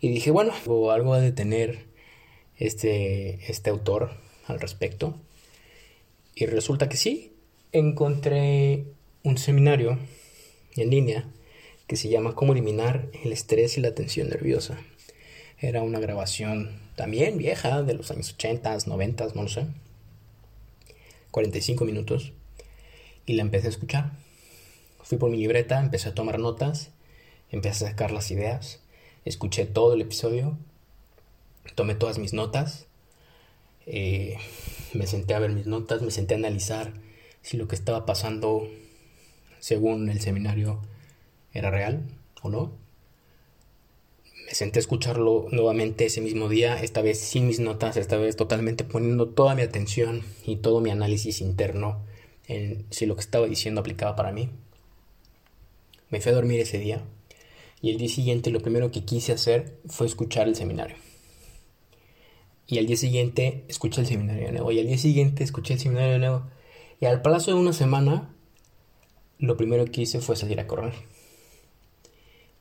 Y 0.00 0.08
dije, 0.08 0.30
bueno, 0.30 0.52
algo 0.90 1.16
de 1.16 1.32
tener 1.32 1.86
este, 2.56 3.50
este 3.50 3.70
autor 3.70 4.10
al 4.48 4.60
respecto. 4.60 5.14
Y 6.34 6.46
resulta 6.46 6.88
que 6.88 6.96
sí, 6.96 7.32
encontré 7.72 8.84
un 9.22 9.38
seminario 9.38 9.98
en 10.76 10.90
línea 10.90 11.24
que 11.86 11.96
se 11.96 12.08
llama 12.08 12.34
Cómo 12.34 12.52
eliminar 12.52 13.08
el 13.24 13.32
estrés 13.32 13.78
y 13.78 13.80
la 13.80 13.94
tensión 13.94 14.28
nerviosa. 14.28 14.78
Era 15.58 15.82
una 15.82 15.98
grabación 15.98 16.80
también 16.96 17.38
vieja, 17.38 17.82
de 17.82 17.94
los 17.94 18.10
años 18.10 18.32
80, 18.34 18.78
90, 18.86 19.28
no 19.34 19.42
lo 19.42 19.48
sé. 19.48 19.66
45 21.30 21.84
minutos. 21.84 22.32
Y 23.26 23.34
la 23.34 23.42
empecé 23.42 23.68
a 23.68 23.70
escuchar. 23.70 24.12
Fui 25.02 25.18
por 25.18 25.30
mi 25.30 25.38
libreta, 25.38 25.80
empecé 25.80 26.10
a 26.10 26.14
tomar 26.14 26.38
notas, 26.38 26.90
empecé 27.50 27.86
a 27.86 27.88
sacar 27.90 28.10
las 28.10 28.30
ideas, 28.30 28.80
escuché 29.24 29.64
todo 29.64 29.94
el 29.94 30.02
episodio, 30.02 30.58
tomé 31.74 31.94
todas 31.94 32.18
mis 32.18 32.32
notas, 32.32 32.87
eh, 33.88 34.36
me 34.94 35.06
senté 35.06 35.34
a 35.34 35.38
ver 35.38 35.52
mis 35.52 35.66
notas, 35.66 36.02
me 36.02 36.10
senté 36.10 36.34
a 36.34 36.38
analizar 36.38 36.92
si 37.42 37.56
lo 37.56 37.68
que 37.68 37.74
estaba 37.74 38.06
pasando 38.06 38.68
según 39.58 40.08
el 40.08 40.20
seminario 40.20 40.80
era 41.52 41.70
real 41.70 42.04
o 42.42 42.50
no 42.50 42.88
me 44.48 44.54
senté 44.54 44.78
a 44.78 44.80
escucharlo 44.80 45.46
nuevamente 45.50 46.06
ese 46.06 46.22
mismo 46.22 46.48
día, 46.48 46.82
esta 46.82 47.02
vez 47.02 47.20
sin 47.20 47.46
mis 47.46 47.60
notas, 47.60 47.98
esta 47.98 48.16
vez 48.16 48.34
totalmente 48.34 48.82
poniendo 48.82 49.28
toda 49.28 49.54
mi 49.54 49.60
atención 49.60 50.22
y 50.46 50.56
todo 50.56 50.80
mi 50.80 50.88
análisis 50.88 51.42
interno 51.42 52.02
en 52.46 52.86
si 52.88 53.04
lo 53.04 53.14
que 53.14 53.20
estaba 53.20 53.46
diciendo 53.46 53.82
aplicaba 53.82 54.16
para 54.16 54.32
mí. 54.32 54.48
Me 56.08 56.22
fui 56.22 56.32
a 56.32 56.34
dormir 56.34 56.60
ese 56.60 56.78
día 56.78 57.02
y 57.82 57.90
el 57.90 57.98
día 57.98 58.08
siguiente 58.08 58.50
lo 58.50 58.60
primero 58.60 58.90
que 58.90 59.04
quise 59.04 59.32
hacer 59.32 59.80
fue 59.86 60.06
escuchar 60.06 60.48
el 60.48 60.56
seminario. 60.56 60.96
Y 62.68 62.78
al 62.78 62.86
día 62.86 62.96
siguiente 62.96 63.64
escuché 63.66 64.02
el 64.02 64.06
seminario 64.06 64.52
nuevo. 64.52 64.70
Y 64.70 64.78
al 64.78 64.86
día 64.86 64.98
siguiente 64.98 65.42
escuché 65.42 65.74
el 65.74 65.80
seminario 65.80 66.18
nuevo. 66.18 66.44
Y 67.00 67.06
al 67.06 67.22
plazo 67.22 67.50
de 67.50 67.56
una 67.56 67.72
semana, 67.72 68.32
lo 69.38 69.56
primero 69.56 69.84
que 69.86 70.02
hice 70.02 70.20
fue 70.20 70.36
salir 70.36 70.60
a 70.60 70.68
correr 70.68 70.94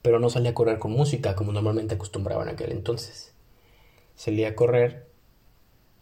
pero 0.08 0.22
no 0.22 0.30
salía 0.30 0.52
a 0.52 0.54
correr 0.54 0.80
con 0.80 0.94
música 0.94 1.36
como 1.36 1.52
normalmente 1.52 1.96
acostumbraba 1.96 2.44
en 2.44 2.48
aquel 2.48 2.72
entonces. 2.72 3.34
Salía 4.16 4.48
a 4.48 4.56
correr 4.56 5.06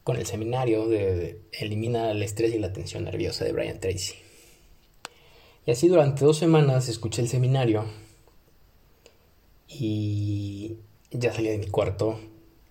con 0.04 0.18
el 0.18 0.28
seminario 0.28 0.88
de, 0.88 1.42
Elimina 1.52 2.12
el 2.12 2.22
estrés 2.22 2.54
y 2.54 2.60
la 2.60 2.72
tensión 2.72 3.06
nerviosa 3.06 3.46
de 3.46 3.52
Brian 3.52 3.80
Tracy. 3.80 4.14
Y 5.66 5.72
así 5.72 5.88
durante 5.88 6.24
dos 6.24 6.38
semanas 6.38 6.88
escuché 6.88 7.24
el 7.24 7.30
seminario 7.30 7.86
y 9.68 10.78
ya 11.10 11.34
salía 11.34 11.54
de 11.54 11.58
mi 11.58 11.68
cuarto, 11.68 12.20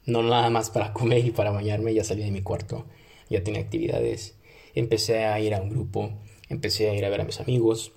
no 0.06 0.22
nada 0.22 0.50
más 0.50 0.70
para 0.70 0.92
comer 0.92 1.24
y 1.24 1.30
para 1.30 1.50
bañarme, 1.50 1.94
ya 1.94 2.04
salía 2.04 2.24
de 2.24 2.30
mi 2.30 2.42
cuarto, 2.42 2.84
ya 3.30 3.42
tenía 3.42 3.60
actividades, 3.60 4.36
empecé 4.74 5.24
a 5.24 5.40
ir 5.40 5.54
a 5.54 5.62
un 5.62 5.70
grupo, 5.70 6.12
empecé 6.48 6.90
a 6.90 6.94
ir 6.94 7.04
a 7.04 7.10
ver 7.10 7.20
a 7.20 7.24
mis 7.24 7.40
amigos, 7.40 7.92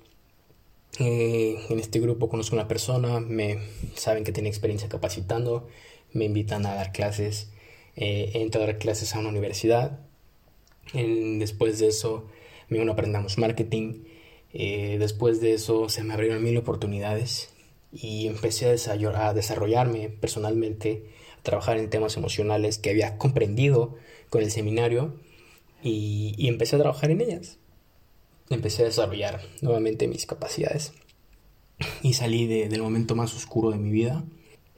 eh, 0.99 1.59
en 1.69 1.79
este 1.79 1.99
grupo 1.99 2.27
conozco 2.29 2.55
una 2.55 2.67
persona, 2.67 3.19
me 3.19 3.59
saben 3.95 4.23
que 4.23 4.31
tiene 4.31 4.49
experiencia 4.49 4.89
capacitando, 4.89 5.67
me 6.13 6.25
invitan 6.25 6.65
a 6.65 6.73
dar 6.73 6.91
clases, 6.91 7.51
eh, 7.95 8.31
entro 8.35 8.63
a 8.63 8.65
dar 8.65 8.77
clases 8.79 9.13
a 9.15 9.19
una 9.19 9.29
universidad. 9.29 9.99
después 10.93 11.79
de 11.79 11.87
eso, 11.87 12.27
me 12.69 12.81
uno 12.81 12.93
aprendamos 12.93 13.37
marketing. 13.37 14.03
Eh, 14.53 14.97
después 14.99 15.41
de 15.41 15.53
eso, 15.53 15.89
se 15.89 16.03
me 16.03 16.13
abrieron 16.13 16.43
mil 16.43 16.57
oportunidades 16.57 17.49
y 17.91 18.27
empecé 18.27 18.67
a, 18.67 19.33
desarrollarme 19.33 20.09
personalmente, 20.09 21.09
a 21.39 21.43
trabajar 21.43 21.77
en 21.77 21.89
temas 21.89 22.17
emocionales 22.17 22.77
que 22.77 22.89
había 22.89 23.17
comprendido 23.17 23.95
con 24.29 24.41
el 24.41 24.51
seminario 24.51 25.15
y 25.81 26.47
empecé 26.47 26.75
a 26.75 26.79
trabajar 26.79 27.11
en 27.11 27.21
ellas 27.21 27.59
empecé 28.49 28.83
a 28.83 28.85
desarrollar 28.85 29.41
nuevamente 29.61 30.07
mis 30.07 30.25
capacidades 30.25 30.93
y 32.01 32.13
salí 32.13 32.47
del 32.47 32.81
momento 32.81 33.15
más 33.15 33.35
oscuro 33.35 33.71
de 33.71 33.77
mi 33.77 33.91
vida. 33.91 34.23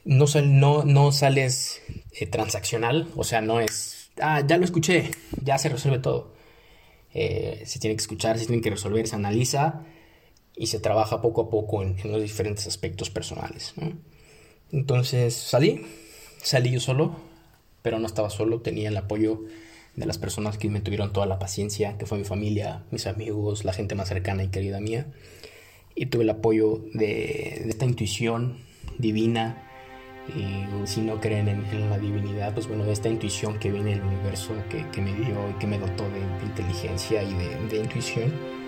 No, 0.04 0.26
no, 0.42 0.84
no 0.84 1.12
sales 1.12 1.82
eh, 2.12 2.26
transaccional, 2.26 3.08
o 3.16 3.24
sea, 3.24 3.40
no 3.40 3.60
es, 3.60 4.10
ah, 4.20 4.42
ya 4.46 4.56
lo 4.56 4.64
escuché, 4.64 5.10
ya 5.42 5.58
se 5.58 5.68
resuelve 5.68 5.98
todo. 5.98 6.34
Eh, 7.12 7.62
se 7.66 7.78
tiene 7.78 7.96
que 7.96 8.02
escuchar, 8.02 8.38
se 8.38 8.46
tiene 8.46 8.62
que 8.62 8.70
resolver, 8.70 9.06
se 9.06 9.16
analiza 9.16 9.84
y 10.60 10.66
se 10.66 10.78
trabaja 10.78 11.22
poco 11.22 11.40
a 11.40 11.48
poco 11.48 11.82
en, 11.82 11.96
los 12.04 12.20
diferentes 12.20 12.66
aspectos 12.66 13.08
personales. 13.08 13.72
Entonces 14.70 15.32
salí, 15.32 15.86
salí 16.42 16.72
yo 16.72 16.80
solo, 16.80 17.16
pero 17.80 17.98
no 17.98 18.06
estaba 18.06 18.28
solo, 18.28 18.60
tenía 18.60 18.90
el 18.90 18.96
apoyo 18.98 19.40
de 19.96 20.04
las 20.04 20.18
personas 20.18 20.58
que 20.58 20.68
me 20.68 20.82
tuvieron 20.82 21.14
toda 21.14 21.24
la 21.24 21.38
paciencia, 21.38 21.96
que 21.96 22.04
fue 22.04 22.18
mi 22.18 22.24
familia, 22.24 22.84
mis 22.90 23.06
amigos, 23.06 23.64
la 23.64 23.72
gente 23.72 23.94
más 23.94 24.08
cercana 24.08 24.44
y 24.44 24.48
querida 24.48 24.80
mía. 24.80 25.06
Y 25.94 26.06
tuve 26.06 26.24
el 26.24 26.30
apoyo 26.30 26.84
de, 26.92 27.64
esta 27.66 27.86
intuición 27.86 28.58
divina. 28.98 29.66
Y 30.28 30.86
si 30.86 31.00
no 31.00 31.22
creen 31.22 31.48
en, 31.48 31.88
la 31.88 31.98
divinidad, 31.98 32.52
pues 32.52 32.68
bueno, 32.68 32.84
de 32.84 32.92
esta 32.92 33.08
intuición 33.08 33.58
que 33.58 33.72
viene 33.72 33.92
del 33.92 34.02
universo, 34.02 34.52
que, 34.68 35.00
me 35.00 35.14
dio 35.14 35.48
y 35.48 35.54
que 35.58 35.66
me 35.66 35.78
dotó 35.78 36.04
de, 36.10 36.20
inteligencia 36.44 37.22
y 37.22 37.32
de 37.32 37.78
intuición. 37.78 38.59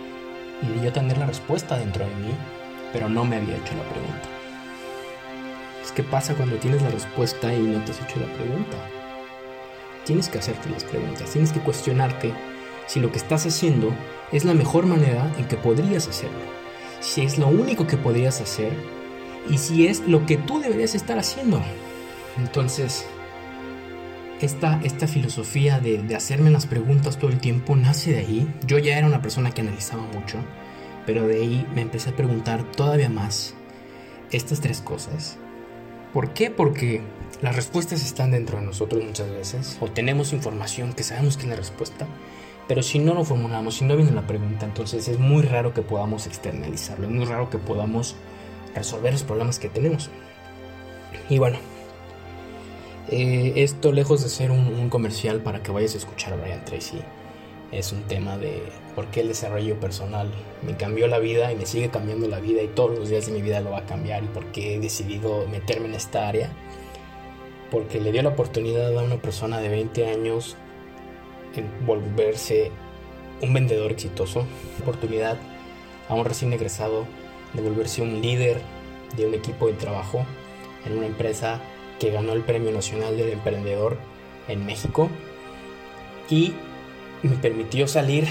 Y 0.62 0.78
de 0.78 0.84
yo 0.84 0.92
tener 0.92 1.18
la 1.18 1.26
respuesta 1.26 1.76
dentro 1.76 2.06
de 2.06 2.14
mí, 2.16 2.34
pero 2.92 3.08
no 3.08 3.24
me 3.24 3.36
había 3.36 3.56
hecho 3.56 3.74
la 3.74 3.88
pregunta. 3.90 4.28
Es 5.84 5.92
que 5.92 6.02
pasa 6.02 6.34
cuando 6.34 6.56
tienes 6.56 6.82
la 6.82 6.90
respuesta 6.90 7.52
y 7.52 7.60
no 7.60 7.84
te 7.84 7.90
has 7.90 8.00
hecho 8.00 8.20
la 8.20 8.32
pregunta 8.34 8.76
tienes 10.04 10.28
que 10.28 10.38
hacerte 10.38 10.68
las 10.70 10.84
preguntas, 10.84 11.30
tienes 11.30 11.52
que 11.52 11.60
cuestionarte 11.60 12.32
si 12.86 13.00
lo 13.00 13.10
que 13.10 13.18
estás 13.18 13.46
haciendo 13.46 13.94
es 14.32 14.44
la 14.44 14.54
mejor 14.54 14.86
manera 14.86 15.30
en 15.38 15.46
que 15.46 15.56
podrías 15.56 16.08
hacerlo, 16.08 16.40
si 17.00 17.22
es 17.22 17.38
lo 17.38 17.48
único 17.48 17.86
que 17.86 17.96
podrías 17.96 18.40
hacer 18.40 18.72
y 19.48 19.58
si 19.58 19.86
es 19.86 20.00
lo 20.00 20.26
que 20.26 20.36
tú 20.36 20.60
deberías 20.60 20.94
estar 20.94 21.18
haciendo. 21.18 21.62
Entonces, 22.38 23.06
esta, 24.46 24.80
esta 24.82 25.06
filosofía 25.06 25.80
de, 25.80 26.02
de 26.02 26.16
hacerme 26.16 26.50
las 26.50 26.66
preguntas 26.66 27.18
todo 27.18 27.30
el 27.30 27.38
tiempo 27.38 27.76
nace 27.76 28.12
de 28.12 28.18
ahí. 28.18 28.54
Yo 28.66 28.78
ya 28.78 28.98
era 28.98 29.06
una 29.06 29.22
persona 29.22 29.50
que 29.50 29.60
analizaba 29.60 30.02
mucho, 30.02 30.38
pero 31.06 31.26
de 31.26 31.36
ahí 31.36 31.66
me 31.74 31.82
empecé 31.82 32.10
a 32.10 32.16
preguntar 32.16 32.64
todavía 32.72 33.08
más 33.08 33.54
estas 34.30 34.60
tres 34.60 34.80
cosas. 34.80 35.38
¿Por 36.12 36.34
qué? 36.34 36.50
Porque 36.50 37.02
las 37.40 37.56
respuestas 37.56 38.04
están 38.04 38.30
dentro 38.30 38.58
de 38.58 38.66
nosotros 38.66 39.02
muchas 39.04 39.30
veces, 39.30 39.78
o 39.80 39.88
tenemos 39.88 40.32
información 40.32 40.92
que 40.92 41.02
sabemos 41.02 41.36
que 41.36 41.44
es 41.44 41.48
la 41.48 41.56
respuesta, 41.56 42.06
pero 42.68 42.82
si 42.82 42.98
no 42.98 43.14
lo 43.14 43.24
formulamos, 43.24 43.76
si 43.76 43.84
no 43.84 43.96
viene 43.96 44.12
la 44.12 44.26
pregunta, 44.26 44.66
entonces 44.66 45.08
es 45.08 45.18
muy 45.18 45.42
raro 45.42 45.74
que 45.74 45.82
podamos 45.82 46.26
externalizarlo, 46.26 47.06
es 47.06 47.12
muy 47.12 47.24
raro 47.24 47.50
que 47.50 47.58
podamos 47.58 48.16
resolver 48.74 49.12
los 49.12 49.24
problemas 49.24 49.58
que 49.58 49.68
tenemos. 49.68 50.10
Y 51.28 51.38
bueno, 51.38 51.58
eh, 53.08 53.52
esto 53.56 53.92
lejos 53.92 54.22
de 54.22 54.28
ser 54.28 54.50
un, 54.50 54.88
comercial 54.88 55.40
para 55.40 55.62
que 55.62 55.72
vayas 55.72 55.94
a 55.94 55.98
escuchar 55.98 56.32
a 56.32 56.36
Brian 56.36 56.64
Tracy, 56.64 57.00
es 57.72 57.92
un 57.92 58.02
tema 58.02 58.36
de 58.36 58.62
por 58.94 59.06
qué 59.06 59.20
el 59.20 59.28
desarrollo 59.28 59.80
personal 59.80 60.30
me 60.62 60.76
cambió 60.76 61.06
la 61.06 61.18
vida 61.18 61.50
y 61.50 61.56
me 61.56 61.66
sigue 61.66 61.88
cambiando 61.88 62.28
la 62.28 62.38
vida 62.38 62.62
y 62.62 62.68
todos 62.68 62.98
los 62.98 63.08
días 63.08 63.26
de 63.26 63.32
mi 63.32 63.40
vida 63.40 63.60
lo 63.60 63.70
va 63.70 63.78
a 63.78 63.86
cambiar 63.86 64.22
y 64.22 64.28
por 64.28 64.44
qué 64.52 64.74
he 64.74 64.78
decidido 64.78 65.46
meterme 65.48 65.86
en 65.86 65.94
esta 65.94 66.28
área. 66.28 66.50
Porque 67.70 68.00
le 68.00 68.12
dio 68.12 68.22
la 68.22 68.28
oportunidad 68.28 68.96
a 68.96 69.02
una 69.02 69.16
persona 69.16 69.58
de 69.58 69.70
20 69.70 70.06
años 70.06 70.56
en 71.56 71.70
volverse 71.86 72.70
un 73.40 73.54
vendedor 73.54 73.90
exitoso, 73.90 74.46
oportunidad 74.82 75.38
a 76.08 76.14
un 76.14 76.24
recién 76.24 76.52
egresado 76.52 77.06
de 77.54 77.62
volverse 77.62 78.02
un 78.02 78.20
líder 78.20 78.60
de 79.16 79.26
un 79.26 79.34
equipo 79.34 79.66
de 79.66 79.72
trabajo 79.74 80.24
en 80.84 80.98
una 80.98 81.06
empresa 81.06 81.60
que 82.02 82.10
ganó 82.10 82.32
el 82.32 82.42
Premio 82.42 82.72
Nacional 82.72 83.16
del 83.16 83.28
Emprendedor 83.28 83.96
en 84.48 84.66
México 84.66 85.08
y 86.28 86.52
me 87.22 87.36
permitió 87.36 87.86
salir 87.86 88.26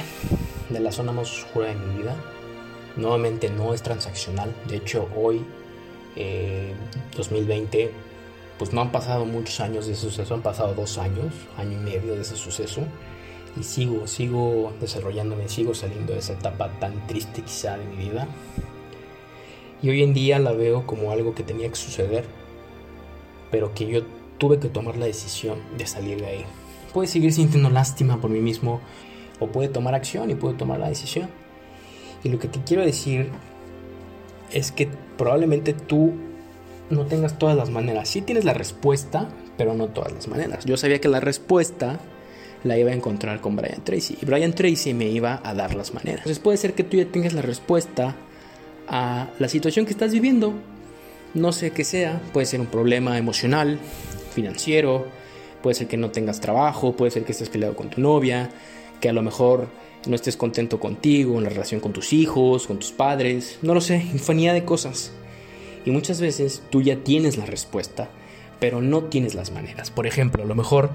de 0.70 0.82
la 0.82 0.92
zona 0.92 1.14
más 1.14 1.32
oscura 1.32 1.68
de 1.68 1.76
mi 1.76 2.02
vida. 2.02 2.14
Nuevamente 2.98 3.50
no 3.50 3.74
es 3.74 3.82
transaccional, 3.82 4.54
de 4.68 4.76
hecho 4.76 5.08
hoy, 5.16 5.46
2020, 7.16 7.82
eh, 7.82 7.92
pues 8.60 8.74
no 8.74 8.82
han 8.82 8.92
pasado 8.92 9.24
muchos 9.24 9.62
años 9.62 9.88
de 9.88 9.94
ese 9.94 10.02
suceso, 10.02 10.34
han 10.34 10.42
pasado 10.42 10.74
dos 10.74 10.98
años, 10.98 11.34
año 11.56 11.72
y 11.72 11.82
medio 11.82 12.16
de 12.16 12.24
ese 12.24 12.36
suceso 12.36 12.82
y 13.58 13.64
sigo, 13.64 14.06
sigo 14.06 14.74
desarrollándome, 14.82 15.48
sigo 15.48 15.74
saliendo 15.74 16.12
de 16.12 16.20
esa 16.20 16.34
etapa 16.34 16.78
tan 16.82 17.08
triste 17.08 17.42
quizá 17.42 17.78
de 17.78 17.86
mi 17.86 17.96
vida. 17.96 18.28
Y 19.82 19.92
hoy 19.92 20.04
en 20.04 20.14
día 20.14 20.40
la 20.40 20.52
veo 20.52 20.86
como 20.86 21.14
algo 21.14 21.34
que 21.34 21.44
tenía 21.44 21.70
que 21.70 21.76
suceder, 21.76 22.41
pero 23.52 23.74
que 23.74 23.88
yo 23.88 24.02
tuve 24.38 24.60
que 24.60 24.70
tomar 24.70 24.98
la 24.98 25.06
decisión 25.06 25.60
de 25.78 25.86
salir 25.86 26.20
de 26.20 26.26
ahí. 26.26 26.46
Puede 26.94 27.08
seguir 27.08 27.32
sintiendo 27.34 27.70
lástima 27.70 28.20
por 28.20 28.32
mí 28.32 28.40
mismo, 28.40 28.82
o 29.40 29.48
puede 29.48 29.68
tomar 29.68 29.96
acción 29.96 30.30
y 30.30 30.36
puede 30.36 30.56
tomar 30.56 30.80
la 30.80 30.90
decisión. 30.90 31.30
Y 32.24 32.30
lo 32.30 32.40
que 32.40 32.48
te 32.48 32.62
quiero 32.64 32.84
decir 32.84 33.30
es 34.52 34.72
que 34.72 34.88
probablemente 35.18 35.74
tú 35.74 36.14
no 36.90 37.06
tengas 37.06 37.40
todas 37.40 37.58
las 37.58 37.70
maneras. 37.70 38.10
Sí 38.10 38.22
tienes 38.22 38.46
la 38.46 38.54
respuesta, 38.54 39.30
pero 39.58 39.74
no 39.74 39.88
todas 39.88 40.12
las 40.12 40.28
maneras. 40.28 40.66
Yo 40.66 40.78
sabía 40.78 41.00
que 41.02 41.08
la 41.08 41.20
respuesta 41.20 42.00
la 42.64 42.78
iba 42.78 42.92
a 42.92 42.94
encontrar 42.94 43.42
con 43.42 43.56
Brian 43.56 43.84
Tracy. 43.84 44.18
Y 44.22 44.26
Brian 44.26 44.54
Tracy 44.54 44.94
me 44.94 45.06
iba 45.06 45.42
a 45.44 45.54
dar 45.54 45.74
las 45.74 45.94
maneras. 45.94 46.20
Entonces 46.20 46.40
puede 46.40 46.58
ser 46.58 46.74
que 46.74 46.84
tú 46.84 46.98
ya 46.98 47.06
tengas 47.06 47.34
la 47.34 47.42
respuesta 47.42 48.16
a 48.88 49.30
la 49.40 49.48
situación 49.48 49.86
que 49.86 49.92
estás 49.92 50.12
viviendo. 50.12 50.54
No 51.34 51.52
sé 51.52 51.72
qué 51.72 51.84
sea, 51.84 52.22
puede 52.34 52.46
ser 52.46 52.60
un 52.60 52.68
problema 52.68 53.18
emocional, 53.18 53.80
financiero, 54.34 55.08
puede 55.62 55.76
ser 55.76 55.88
que 55.88 55.98
no 55.98 56.12
tengas 56.12 56.42
trabajo, 56.42 56.96
puede 56.96 57.12
ser 57.12 57.24
que 57.24 57.32
estés 57.32 57.50
peleado 57.50 57.76
con 57.76 57.90
tu 57.90 58.02
novia, 58.02 58.50
que 59.00 59.10
a 59.10 59.14
lo 59.14 59.22
mejor 59.22 59.68
no 60.08 60.16
estés 60.16 60.36
contento 60.36 60.80
contigo, 60.80 61.38
en 61.38 61.44
la 61.44 61.50
relación 61.50 61.80
con 61.80 61.94
tus 61.94 62.12
hijos, 62.14 62.68
con 62.68 62.80
tus 62.80 62.92
padres, 62.92 63.60
no 63.62 63.74
lo 63.74 63.82
sé, 63.82 63.98
infinidad 63.98 64.54
de 64.54 64.66
cosas. 64.66 65.12
Y 65.86 65.92
muchas 65.92 66.20
veces 66.22 66.64
tú 66.70 66.82
ya 66.82 66.98
tienes 66.98 67.38
la 67.38 67.46
respuesta, 67.46 68.10
pero 68.60 68.82
no 68.82 69.04
tienes 69.06 69.34
las 69.34 69.52
maneras. 69.52 69.90
Por 69.90 70.08
ejemplo, 70.08 70.44
a 70.44 70.46
lo 70.46 70.56
mejor 70.56 70.92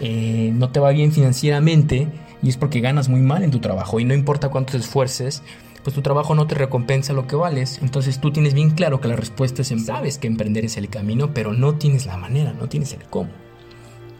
eh, 0.00 0.52
no 0.54 0.70
te 0.70 0.80
va 0.80 0.90
bien 0.90 1.12
financieramente 1.12 2.08
y 2.42 2.48
es 2.48 2.56
porque 2.56 2.80
ganas 2.80 3.08
muy 3.08 3.20
mal 3.20 3.42
en 3.42 3.50
tu 3.50 3.60
trabajo 3.60 4.00
y 4.00 4.04
no 4.04 4.14
importa 4.14 4.48
cuántos 4.48 4.74
esfuerces, 4.76 5.42
pues 5.86 5.94
tu 5.94 6.02
trabajo 6.02 6.34
no 6.34 6.48
te 6.48 6.56
recompensa 6.56 7.12
lo 7.12 7.28
que 7.28 7.36
vales. 7.36 7.78
Entonces 7.80 8.20
tú 8.20 8.32
tienes 8.32 8.54
bien 8.54 8.70
claro 8.70 9.00
que 9.00 9.06
la 9.06 9.14
respuesta 9.14 9.62
es 9.62 9.70
en 9.70 9.78
sabes 9.78 10.18
que 10.18 10.26
emprender 10.26 10.64
es 10.64 10.76
el 10.76 10.88
camino, 10.88 11.32
pero 11.32 11.52
no 11.52 11.76
tienes 11.76 12.06
la 12.06 12.16
manera, 12.16 12.52
no 12.52 12.68
tienes 12.68 12.92
el 12.92 13.04
cómo. 13.04 13.30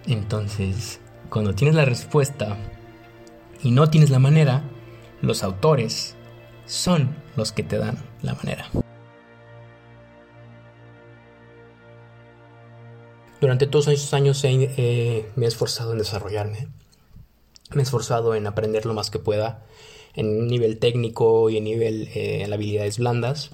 Entonces, 0.07 1.01
cuando 1.29 1.57
tienes 1.57 1.75
la 1.75 1.85
respuesta 1.85 2.57
y 3.65 3.73
no 3.73 3.91
tienes 3.91 4.11
la 4.11 4.21
manera, 4.21 4.63
los 5.23 5.43
autores 5.43 6.15
son 6.67 7.17
los 7.35 7.51
que 7.51 7.65
te 7.65 7.79
dan 7.79 7.99
la 8.23 8.35
manera. 8.35 8.71
Durante 13.41 13.67
todos 13.67 13.89
esos 13.89 14.15
años 14.15 14.41
eh, 14.45 15.33
me 15.35 15.47
he 15.47 15.49
esforzado 15.49 15.91
en 15.91 15.99
desarrollarme. 15.99 16.69
Me 17.73 17.81
he 17.81 17.83
esforzado 17.83 18.37
en 18.37 18.47
aprender 18.47 18.87
lo 18.87 18.95
más 18.95 19.11
que 19.11 19.19
pueda 19.19 19.65
en 20.17 20.49
nivel 20.49 20.79
técnico 20.79 21.51
y 21.51 21.59
en 21.59 21.65
nivel 21.65 22.09
eh, 22.15 22.43
en 22.43 22.53
habilidades 22.53 22.99
blandas. 22.99 23.51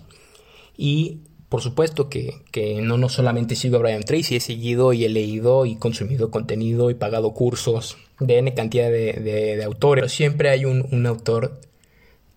Y 0.76 1.18
por 1.48 1.60
supuesto 1.60 2.08
que, 2.08 2.40
no, 2.82 2.96
no 2.96 3.10
solamente 3.10 3.56
sigo 3.56 3.76
a 3.76 3.80
Brian 3.80 4.02
Tracy, 4.04 4.36
he 4.36 4.40
seguido 4.40 4.94
y 4.94 5.04
he 5.04 5.10
leído 5.10 5.66
y 5.66 5.76
consumido 5.76 6.30
contenido 6.30 6.88
y 6.90 6.94
pagado 6.94 7.34
cursos 7.34 7.98
de 8.20 8.38
N 8.38 8.54
cantidad 8.54 8.90
de, 8.90 9.62
autores. 9.62 10.02
Pero 10.02 10.08
siempre 10.08 10.48
hay 10.48 10.64
un, 10.64 10.86
un 10.90 11.04
autor 11.04 11.60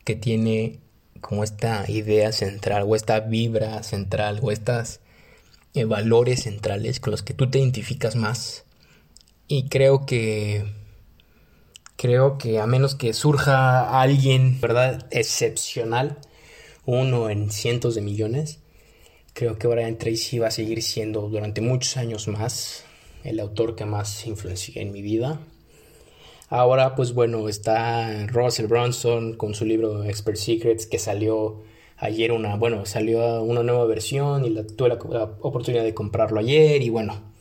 que 0.04 0.16
tiene 0.16 0.80
como 1.22 1.44
esta 1.44 1.90
idea 1.90 2.32
central 2.32 2.84
o 2.88 2.96
esta 2.96 3.22
vibra 3.22 3.82
central 3.84 4.40
o 4.42 4.52
estas 4.52 5.00
eh, 5.74 5.86
valores 5.86 6.44
centrales 6.44 7.00
con 7.00 7.12
los 7.12 7.24
que 7.24 7.34
tú 7.34 7.50
te 7.50 7.60
identificas 7.60 8.16
más. 8.16 8.66
Y 9.48 9.68
creo 9.68 10.06
que 10.06 10.66
creo 11.96 12.38
que 12.38 12.60
a 12.60 12.68
menos 12.68 12.96
que 12.96 13.14
surja 13.14 14.02
alguien, 14.02 14.60
¿verdad? 14.62 15.08
excepcional, 15.12 16.18
uno 16.86 17.30
en 17.30 17.52
cientos 17.52 17.96
de 17.96 18.02
millones, 18.02 18.60
creo 19.34 19.58
que 19.58 19.68
Brian 19.68 19.98
Tracy 19.98 20.40
va 20.40 20.48
a 20.48 20.52
seguir 20.52 20.82
siendo 20.82 21.30
durante 21.30 21.62
muchos 21.62 21.98
años 21.98 22.28
más 22.28 22.86
el 23.24 23.40
autor 23.40 23.76
que 23.76 23.86
más 23.86 24.26
influencia 24.28 24.82
en 24.82 24.92
mi 24.92 25.02
vida. 25.02 25.40
Ahora, 26.50 26.96
pues 26.96 27.14
bueno, 27.14 27.50
está 27.50 28.28
Russell 28.28 28.68
Brunson 28.68 29.34
con 29.34 29.56
su 29.56 29.66
libro 29.66 30.04
Expert 30.04 30.38
Secrets 30.38 30.86
que 30.86 31.00
salió 31.00 31.64
ayer 31.98 32.32
una, 32.32 32.56
bueno, 32.56 32.86
salió 32.86 33.42
una 33.42 33.64
nueva 33.64 33.86
versión 33.86 34.46
y 34.46 34.64
tuve 34.76 34.90
la, 34.90 34.96
oportunidad 35.42 35.84
de 35.84 35.94
comprarlo 35.94 36.40
ayer 36.40 36.82
y 36.82 36.90
bueno, 36.90 37.35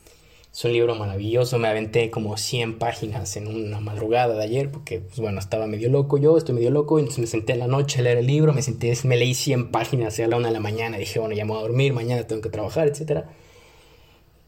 es 0.55 0.65
un 0.65 0.73
libro 0.73 0.95
maravilloso, 0.95 1.59
me 1.59 1.67
aventé 1.67 2.13
como 2.13 2.37
100 2.37 2.79
páginas 2.79 3.37
en 3.37 3.49
una 3.49 3.81
madrugada 3.81 4.37
de 4.37 4.45
ayer 4.45 4.71
porque, 4.71 5.01
pues 5.01 5.19
bueno, 5.19 5.41
estaba 5.41 5.67
medio 5.67 5.91
loco 5.91 6.17
yo, 6.17 6.39
estoy 6.39 6.55
medio 6.55 6.71
loco, 6.71 7.01
entonces 7.01 7.19
me 7.19 7.27
senté 7.27 7.55
en 7.55 7.59
la 7.59 7.67
noche 7.67 7.99
a 7.99 8.03
leer 8.03 8.19
el 8.19 8.29
libro, 8.29 8.53
me 8.53 8.63
senté, 8.63 8.97
me 9.03 9.17
leí 9.17 9.35
100 9.35 9.73
páginas 9.73 10.21
a 10.21 10.29
la 10.29 10.37
una 10.37 10.49
de 10.49 10.55
la 10.55 10.61
mañana, 10.61 10.97
dije, 10.97 11.19
bueno, 11.19 11.35
ya 11.35 11.45
me 11.45 11.51
voy 11.51 11.59
a 11.59 11.63
dormir, 11.63 11.93
mañana 11.93 12.25
tengo 12.29 12.41
que 12.41 12.51
trabajar, 12.51 12.87
etcétera. 12.87 13.33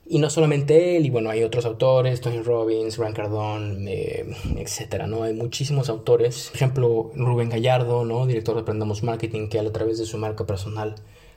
Y 0.08 0.20
no 0.20 0.30
solamente 0.30 0.96
él, 0.96 1.06
y 1.06 1.10
bueno, 1.10 1.28
hay 1.30 1.42
otros 1.42 1.66
autores, 1.66 2.20
Tony 2.20 2.40
Robbins, 2.40 2.96
Grant 2.96 3.16
Cardone, 3.16 3.92
eh, 3.92 4.26
etcétera, 4.58 5.08
¿no? 5.08 5.24
Hay 5.24 5.34
muchísimos 5.34 5.88
autores. 5.88 6.50
Por 6.50 6.56
ejemplo, 6.56 7.10
Rubén 7.16 7.48
Gallardo, 7.48 8.04
¿no? 8.04 8.24
Director 8.26 8.54
de 8.54 8.60
Aprendamos 8.60 9.02
Marketing, 9.02 9.48
que 9.48 9.58
a 9.58 9.72
través 9.72 9.98
de 9.98 10.06
su 10.06 10.16
marca 10.18 10.46
personal, 10.46 10.94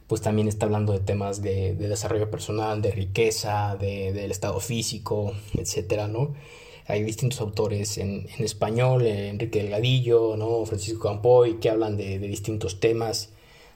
pues 0.09 0.21
también 0.21 0.49
está 0.49 0.65
hablando 0.65 0.91
de 0.91 0.99
temas 0.99 1.41
de, 1.41 1.75
desarrollo 1.75 2.29
personal, 2.29 2.81
de 2.81 2.91
riqueza, 2.91 3.77
de, 3.79 4.11
del 4.11 4.31
estado 4.31 4.59
físico, 4.59 5.31
etcétera, 5.57 6.09
¿no? 6.09 6.33
Hay 6.87 7.03
distintos 7.03 7.39
autores 7.39 7.97
en, 7.97 8.27
en 8.37 8.43
español, 8.43 9.05
Enrique 9.05 9.63
Delgadillo, 9.63 10.35
¿no? 10.35 10.65
Francisco 10.65 11.07
Campoy, 11.07 11.59
que 11.59 11.69
hablan 11.69 11.95
de, 11.95 12.19
de 12.19 12.27
distintos 12.27 12.81
temas 12.81 13.29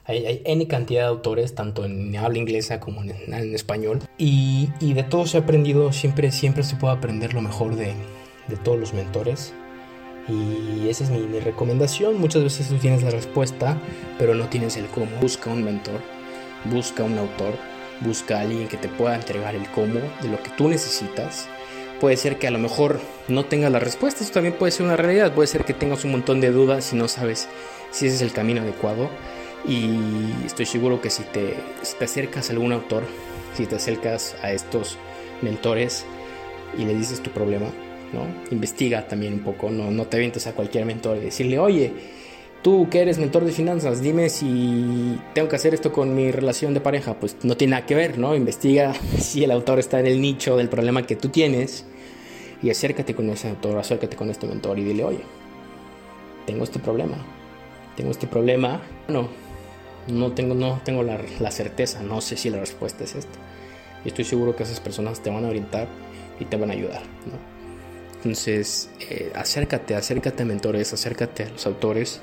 hay, 0.06 0.42
N 0.44 0.66
cantidad 0.66 1.02
de 1.02 1.08
autores, 1.08 1.54
tanto 1.54 1.84
en 1.84 2.14
habla 2.16 2.38
inglesa 2.38 2.78
como 2.78 3.02
en, 3.02 3.54
español. 3.54 4.00
Y, 4.18 4.68
y, 4.80 4.92
de 4.92 5.02
todo 5.02 5.26
se 5.26 5.38
ha 5.38 5.40
aprendido, 5.40 5.92
siempre, 5.92 6.30
siempre 6.30 6.62
se 6.62 6.76
puede 6.76 6.94
aprender 6.94 7.32
lo 7.32 7.40
mejor 7.40 7.74
de, 7.76 7.94
de 8.48 8.56
todos 8.62 8.78
los 8.78 8.92
mentores. 8.92 9.54
Y 10.28 10.88
esa 10.88 11.04
es 11.04 11.10
mi, 11.10 11.20
mi, 11.20 11.40
recomendación. 11.40 12.18
Muchas 12.18 12.42
veces 12.42 12.68
tú 12.68 12.76
tienes 12.76 13.02
la 13.02 13.10
respuesta, 13.10 13.78
pero 14.18 14.34
no 14.34 14.48
tienes 14.48 14.76
el 14.76 14.86
cómo. 14.86 15.06
Busca 15.20 15.50
un 15.50 15.64
mentor, 15.64 16.00
busca 16.64 17.02
un 17.02 17.18
autor, 17.18 17.54
busca 18.00 18.38
a 18.38 18.40
alguien 18.42 18.68
que 18.68 18.76
te 18.76 18.88
pueda 18.88 19.14
entregar 19.14 19.54
el 19.54 19.68
cómo 19.70 20.00
de 20.22 20.28
lo 20.28 20.42
que 20.42 20.50
tú 20.50 20.68
necesitas. 20.68 21.48
Puede 22.00 22.16
ser 22.16 22.38
que 22.38 22.46
a 22.46 22.50
lo 22.50 22.58
mejor 22.58 23.00
no 23.28 23.44
tengas 23.44 23.70
la 23.70 23.78
respuesta, 23.78 24.24
eso 24.24 24.32
también 24.32 24.54
puede 24.54 24.72
ser 24.72 24.86
una 24.86 24.96
realidad. 24.96 25.32
Puede 25.32 25.46
ser 25.46 25.64
que 25.64 25.74
tengas 25.74 26.04
un 26.04 26.10
montón 26.10 26.40
de 26.40 26.50
dudas 26.50 26.92
y 26.92 26.96
no 26.96 27.08
sabes 27.08 27.48
si 27.90 28.06
ese 28.06 28.16
es 28.16 28.22
el 28.22 28.32
camino 28.32 28.60
adecuado. 28.60 29.08
Y 29.66 30.34
estoy 30.44 30.66
seguro 30.66 31.00
que 31.00 31.08
si 31.08 31.22
te, 31.22 31.56
te 31.98 32.04
acercas 32.04 32.50
a 32.50 32.52
algún 32.52 32.72
autor, 32.72 33.04
si 33.56 33.64
te 33.66 33.76
acercas 33.76 34.36
a 34.42 34.52
estos 34.52 34.98
mentores 35.40 36.04
y 36.76 36.84
le 36.84 36.94
dices 36.94 37.22
tu 37.22 37.30
problema, 37.30 37.66
¿no? 38.12 38.26
Investiga 38.50 39.06
también 39.06 39.34
un 39.34 39.40
poco, 39.40 39.70
no, 39.70 39.90
no 39.90 40.06
te 40.06 40.16
avientes 40.18 40.46
a 40.46 40.52
cualquier 40.52 40.84
mentor 40.84 41.16
y 41.16 41.20
decirle, 41.20 41.58
oye, 41.58 41.92
tú 42.64 42.88
que 42.88 43.02
eres 43.02 43.18
mentor 43.18 43.44
de 43.44 43.52
finanzas, 43.52 44.00
dime 44.00 44.30
si 44.30 45.20
tengo 45.34 45.50
que 45.50 45.56
hacer 45.56 45.74
esto 45.74 45.92
con 45.92 46.14
mi 46.14 46.32
relación 46.32 46.72
de 46.72 46.80
pareja. 46.80 47.14
Pues 47.20 47.36
no 47.42 47.58
tiene 47.58 47.72
nada 47.72 47.86
que 47.86 47.94
ver, 47.94 48.18
¿no? 48.18 48.34
Investiga 48.34 48.94
si 49.20 49.44
el 49.44 49.50
autor 49.50 49.78
está 49.78 50.00
en 50.00 50.06
el 50.06 50.20
nicho 50.20 50.56
del 50.56 50.70
problema 50.70 51.06
que 51.06 51.14
tú 51.14 51.28
tienes 51.28 51.84
y 52.62 52.70
acércate 52.70 53.14
con 53.14 53.28
ese 53.28 53.50
autor, 53.50 53.78
acércate 53.78 54.16
con 54.16 54.30
este 54.30 54.46
mentor 54.46 54.78
y 54.78 54.84
dile, 54.84 55.04
oye, 55.04 55.20
tengo 56.46 56.64
este 56.64 56.78
problema, 56.78 57.18
tengo 57.96 58.10
este 58.10 58.26
problema, 58.26 58.80
no, 59.08 59.28
no 60.08 60.32
tengo, 60.32 60.54
no 60.54 60.80
tengo 60.82 61.02
la, 61.02 61.50
certeza, 61.50 62.02
no 62.02 62.22
sé 62.22 62.38
si 62.38 62.48
la 62.48 62.60
respuesta 62.60 63.04
es 63.04 63.14
esta. 63.14 63.38
Y 64.06 64.08
estoy 64.08 64.24
seguro 64.24 64.56
que 64.56 64.62
esas 64.62 64.80
personas 64.80 65.20
te 65.20 65.28
van 65.28 65.44
a 65.44 65.48
orientar 65.48 65.86
y 66.40 66.46
te 66.46 66.56
van 66.56 66.70
a 66.70 66.72
ayudar. 66.72 67.02
Entonces, 68.16 68.88
eh, 69.10 69.32
acércate, 69.34 69.94
acércate 69.94 70.44
a 70.44 70.46
mentores, 70.46 70.94
acércate 70.94 71.42
a 71.42 71.50
los 71.50 71.66
autores. 71.66 72.22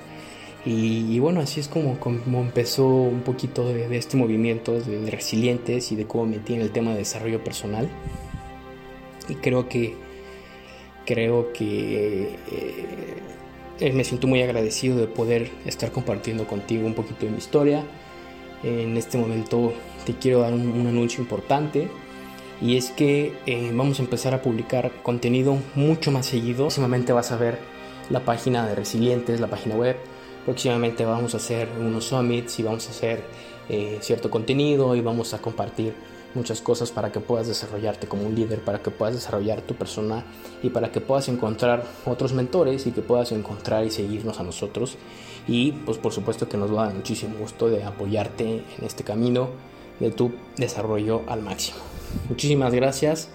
Y, 0.64 1.18
bueno, 1.18 1.40
así 1.42 1.60
es 1.60 1.68
como, 1.68 2.00
como 2.00 2.42
empezó 2.42 2.86
un 2.86 3.22
poquito 3.22 3.68
de, 3.68 3.98
este 3.98 4.16
movimiento 4.16 4.80
de, 4.80 5.10
resilientes 5.10 5.92
y 5.92 5.96
de 5.96 6.06
cómo 6.06 6.28
metí 6.28 6.54
en 6.54 6.62
el 6.62 6.72
tema 6.72 6.92
de 6.92 6.98
desarrollo 6.98 7.44
personal. 7.44 7.90
Y 9.28 9.36
creo 9.36 9.68
que, 9.68 9.96
creo 11.06 11.52
que 11.52 12.36
eh, 13.80 13.92
me 13.92 14.04
siento 14.04 14.28
muy 14.28 14.44
agradecido 14.44 14.98
de 14.98 15.08
poder 15.08 15.50
estar 15.66 15.92
compartiendo 15.92 16.46
contigo 16.46 16.86
un 16.86 16.94
poquito 16.94 17.26
de 17.26 17.32
mi 17.32 17.40
historia. 17.40 17.84
En 18.64 18.96
este 18.98 19.18
momento 19.18 19.74
te 20.06 20.14
quiero 20.14 20.42
dar 20.42 20.54
un, 20.54 20.86
anuncio 20.86 21.22
importante 21.22 21.88
y 22.62 22.78
es 22.78 22.92
que 22.92 23.34
eh, 23.48 23.72
vamos 23.74 24.00
a 24.00 24.04
empezar 24.04 24.36
a 24.36 24.44
publicar 24.44 24.92
contenido 25.02 25.58
mucho 25.74 26.12
más 26.12 26.28
seguido. 26.28 26.66
Próximamente 26.66 27.12
vas 27.14 27.32
a 27.32 27.38
ver 27.38 27.58
la 28.12 28.24
página 28.24 28.68
de 28.68 28.76
Resilientes, 28.76 29.40
la 29.40 29.48
página 29.48 29.76
web. 29.76 29.98
Próximamente 30.46 31.06
vamos 31.06 31.34
a 31.34 31.38
hacer 31.38 31.70
unos 31.80 32.06
summits 32.06 32.60
y 32.60 32.64
vamos 32.64 32.88
a 32.88 32.92
hacer 32.92 33.24
eh, 33.70 34.00
cierto 34.02 34.30
contenido 34.30 34.96
y 34.96 35.02
vamos 35.02 35.34
a 35.34 35.40
compartir 35.40 35.94
muchas 36.34 36.62
cosas 36.62 36.92
para 36.92 37.12
que 37.12 37.20
puedas 37.20 37.48
desarrollarte 37.48 38.08
como 38.08 38.24
un 38.24 38.36
líder, 38.36 38.60
para 38.62 38.82
que 38.82 38.90
puedas 38.90 39.16
desarrollar 39.16 39.62
tu 39.62 39.76
persona 39.76 40.24
y 40.64 40.70
para 40.70 40.92
que 40.92 41.02
puedas 41.02 41.28
encontrar 41.28 41.86
otros 42.06 42.34
mentores 42.34 42.88
y 42.88 42.92
que 42.92 43.02
puedas 43.02 43.32
encontrar 43.32 43.86
y 43.86 43.92
seguirnos 43.92 44.40
a 44.40 44.44
nosotros. 44.44 44.98
Y 45.48 45.74
pues 45.74 45.98
por 45.98 46.14
supuesto 46.14 46.48
que 46.48 46.58
nos 46.58 46.74
va 46.74 46.84
a 46.84 46.86
dar 46.88 46.96
muchísimo 46.96 47.38
gusto 47.38 47.70
de 47.70 47.84
apoyarte 47.84 48.64
en 48.78 48.86
este 48.86 49.04
camino 49.04 49.50
de 50.00 50.12
tu 50.12 50.32
desarrollo 50.58 51.22
al 51.28 51.42
máximo. 51.42 51.80
Muchísimas 52.30 52.74
gracias. 52.74 53.30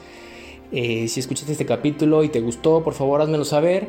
Eh, 0.73 1.07
si 1.09 1.21
escuchaste 1.21 1.53
este 1.53 1.67
capítulo 1.67 2.25
y 2.25 2.29
te 2.29 2.41
gustó, 2.41 2.83
por 2.83 2.95
favor 2.95 3.21
házmelo 3.21 3.45
saber. 3.45 3.89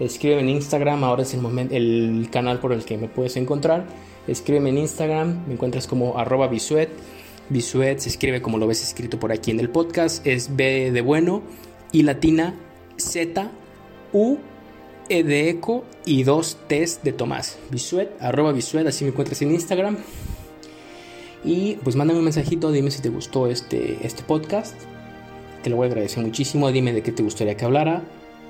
Escríbeme 0.00 0.42
en 0.42 0.48
Instagram, 0.50 1.02
ahora 1.04 1.22
es 1.22 1.34
el, 1.34 1.40
momento, 1.40 1.74
el 1.74 2.28
canal 2.30 2.60
por 2.60 2.72
el 2.72 2.84
que 2.84 2.96
me 2.96 3.08
puedes 3.08 3.36
encontrar. 3.36 3.86
Escríbeme 4.26 4.70
en 4.70 4.78
Instagram, 4.78 5.46
me 5.46 5.54
encuentras 5.54 5.86
como 5.86 6.18
arroba 6.18 6.48
bisuet. 6.48 6.90
Bisuet 7.48 7.98
se 7.98 8.10
escribe 8.10 8.42
como 8.42 8.58
lo 8.58 8.66
ves 8.66 8.82
escrito 8.82 9.18
por 9.18 9.32
aquí 9.32 9.50
en 9.50 9.60
el 9.60 9.70
podcast. 9.70 10.26
Es 10.26 10.54
B 10.54 10.92
de 10.92 11.00
bueno 11.00 11.42
y 11.92 12.02
latina 12.02 12.54
Z 12.96 13.50
U 14.12 14.38
E 15.08 15.22
de 15.22 15.48
eco 15.48 15.84
y 16.04 16.22
dos 16.22 16.58
T's 16.68 17.00
de 17.02 17.12
Tomás. 17.12 17.58
Bisuet, 17.70 18.10
arroba 18.20 18.52
Bisuet, 18.52 18.86
así 18.86 19.04
me 19.04 19.10
encuentras 19.10 19.40
en 19.42 19.52
Instagram. 19.52 19.96
Y 21.44 21.76
pues 21.76 21.96
mándame 21.96 22.18
un 22.18 22.24
mensajito, 22.24 22.70
dime 22.70 22.90
si 22.90 23.00
te 23.00 23.08
gustó 23.08 23.46
este, 23.46 23.98
este 24.06 24.22
podcast. 24.22 24.74
Te 25.62 25.70
lo 25.70 25.76
voy 25.76 25.86
a 25.86 25.90
agradecer 25.90 26.22
muchísimo. 26.22 26.70
Dime 26.70 26.92
de 26.92 27.02
qué 27.02 27.10
te 27.10 27.22
gustaría 27.22 27.56
que 27.56 27.64
hablara. 27.64 28.02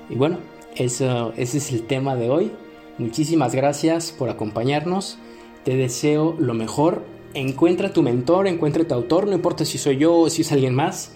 Y 0.09 0.15
bueno, 0.15 0.39
eso, 0.79 1.33
ese 1.37 1.59
es 1.59 1.71
el 1.71 1.83
tema 1.83 2.15
de 2.15 2.29
hoy. 2.29 2.51
Muchísimas 2.97 3.53
gracias 3.53 4.11
por 4.11 4.29
acompañarnos. 4.29 5.17
Te 5.63 5.75
deseo 5.75 6.35
lo 6.39 6.53
mejor. 6.53 7.03
Encuentra 7.33 7.93
tu 7.93 8.01
mentor, 8.01 8.47
encuentra 8.47 8.83
tu 8.85 8.95
autor. 8.95 9.27
No 9.27 9.33
importa 9.33 9.65
si 9.65 9.77
soy 9.77 9.97
yo 9.97 10.17
o 10.17 10.29
si 10.29 10.41
es 10.41 10.51
alguien 10.51 10.73
más, 10.73 11.11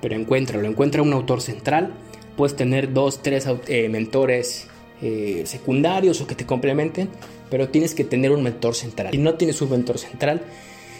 pero 0.00 0.14
encuéntralo. 0.14 0.66
Encuentra 0.66 1.02
un 1.02 1.12
autor 1.12 1.42
central. 1.42 1.92
Puedes 2.36 2.56
tener 2.56 2.92
dos, 2.94 3.22
tres 3.22 3.46
eh, 3.66 3.88
mentores 3.88 4.68
eh, 5.02 5.42
secundarios 5.44 6.20
o 6.20 6.26
que 6.26 6.34
te 6.34 6.46
complementen, 6.46 7.08
pero 7.50 7.68
tienes 7.68 7.94
que 7.94 8.04
tener 8.04 8.32
un 8.32 8.42
mentor 8.42 8.74
central. 8.74 9.12
Si 9.12 9.18
no 9.18 9.34
tienes 9.34 9.60
un 9.60 9.70
mentor 9.70 9.98
central, 9.98 10.42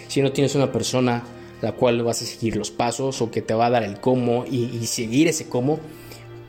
si 0.08 0.22
no 0.22 0.32
tienes 0.32 0.54
una 0.54 0.70
persona 0.70 1.24
la 1.60 1.72
cual 1.72 2.02
vas 2.02 2.22
a 2.22 2.26
seguir 2.26 2.56
los 2.56 2.70
pasos 2.70 3.20
o 3.20 3.30
que 3.30 3.42
te 3.42 3.54
va 3.54 3.66
a 3.66 3.70
dar 3.70 3.82
el 3.82 4.00
cómo 4.00 4.44
y, 4.48 4.86
seguir 4.86 5.28
ese 5.28 5.48
cómo, 5.48 5.80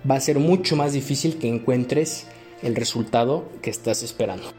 va 0.09 0.15
a 0.15 0.19
ser 0.19 0.39
mucho 0.39 0.75
más 0.75 0.93
difícil 0.93 1.37
que 1.37 1.47
encuentres 1.47 2.27
el 2.61 2.75
resultado 2.75 3.49
que 3.61 3.69
estás 3.69 4.03
esperando. 4.03 4.58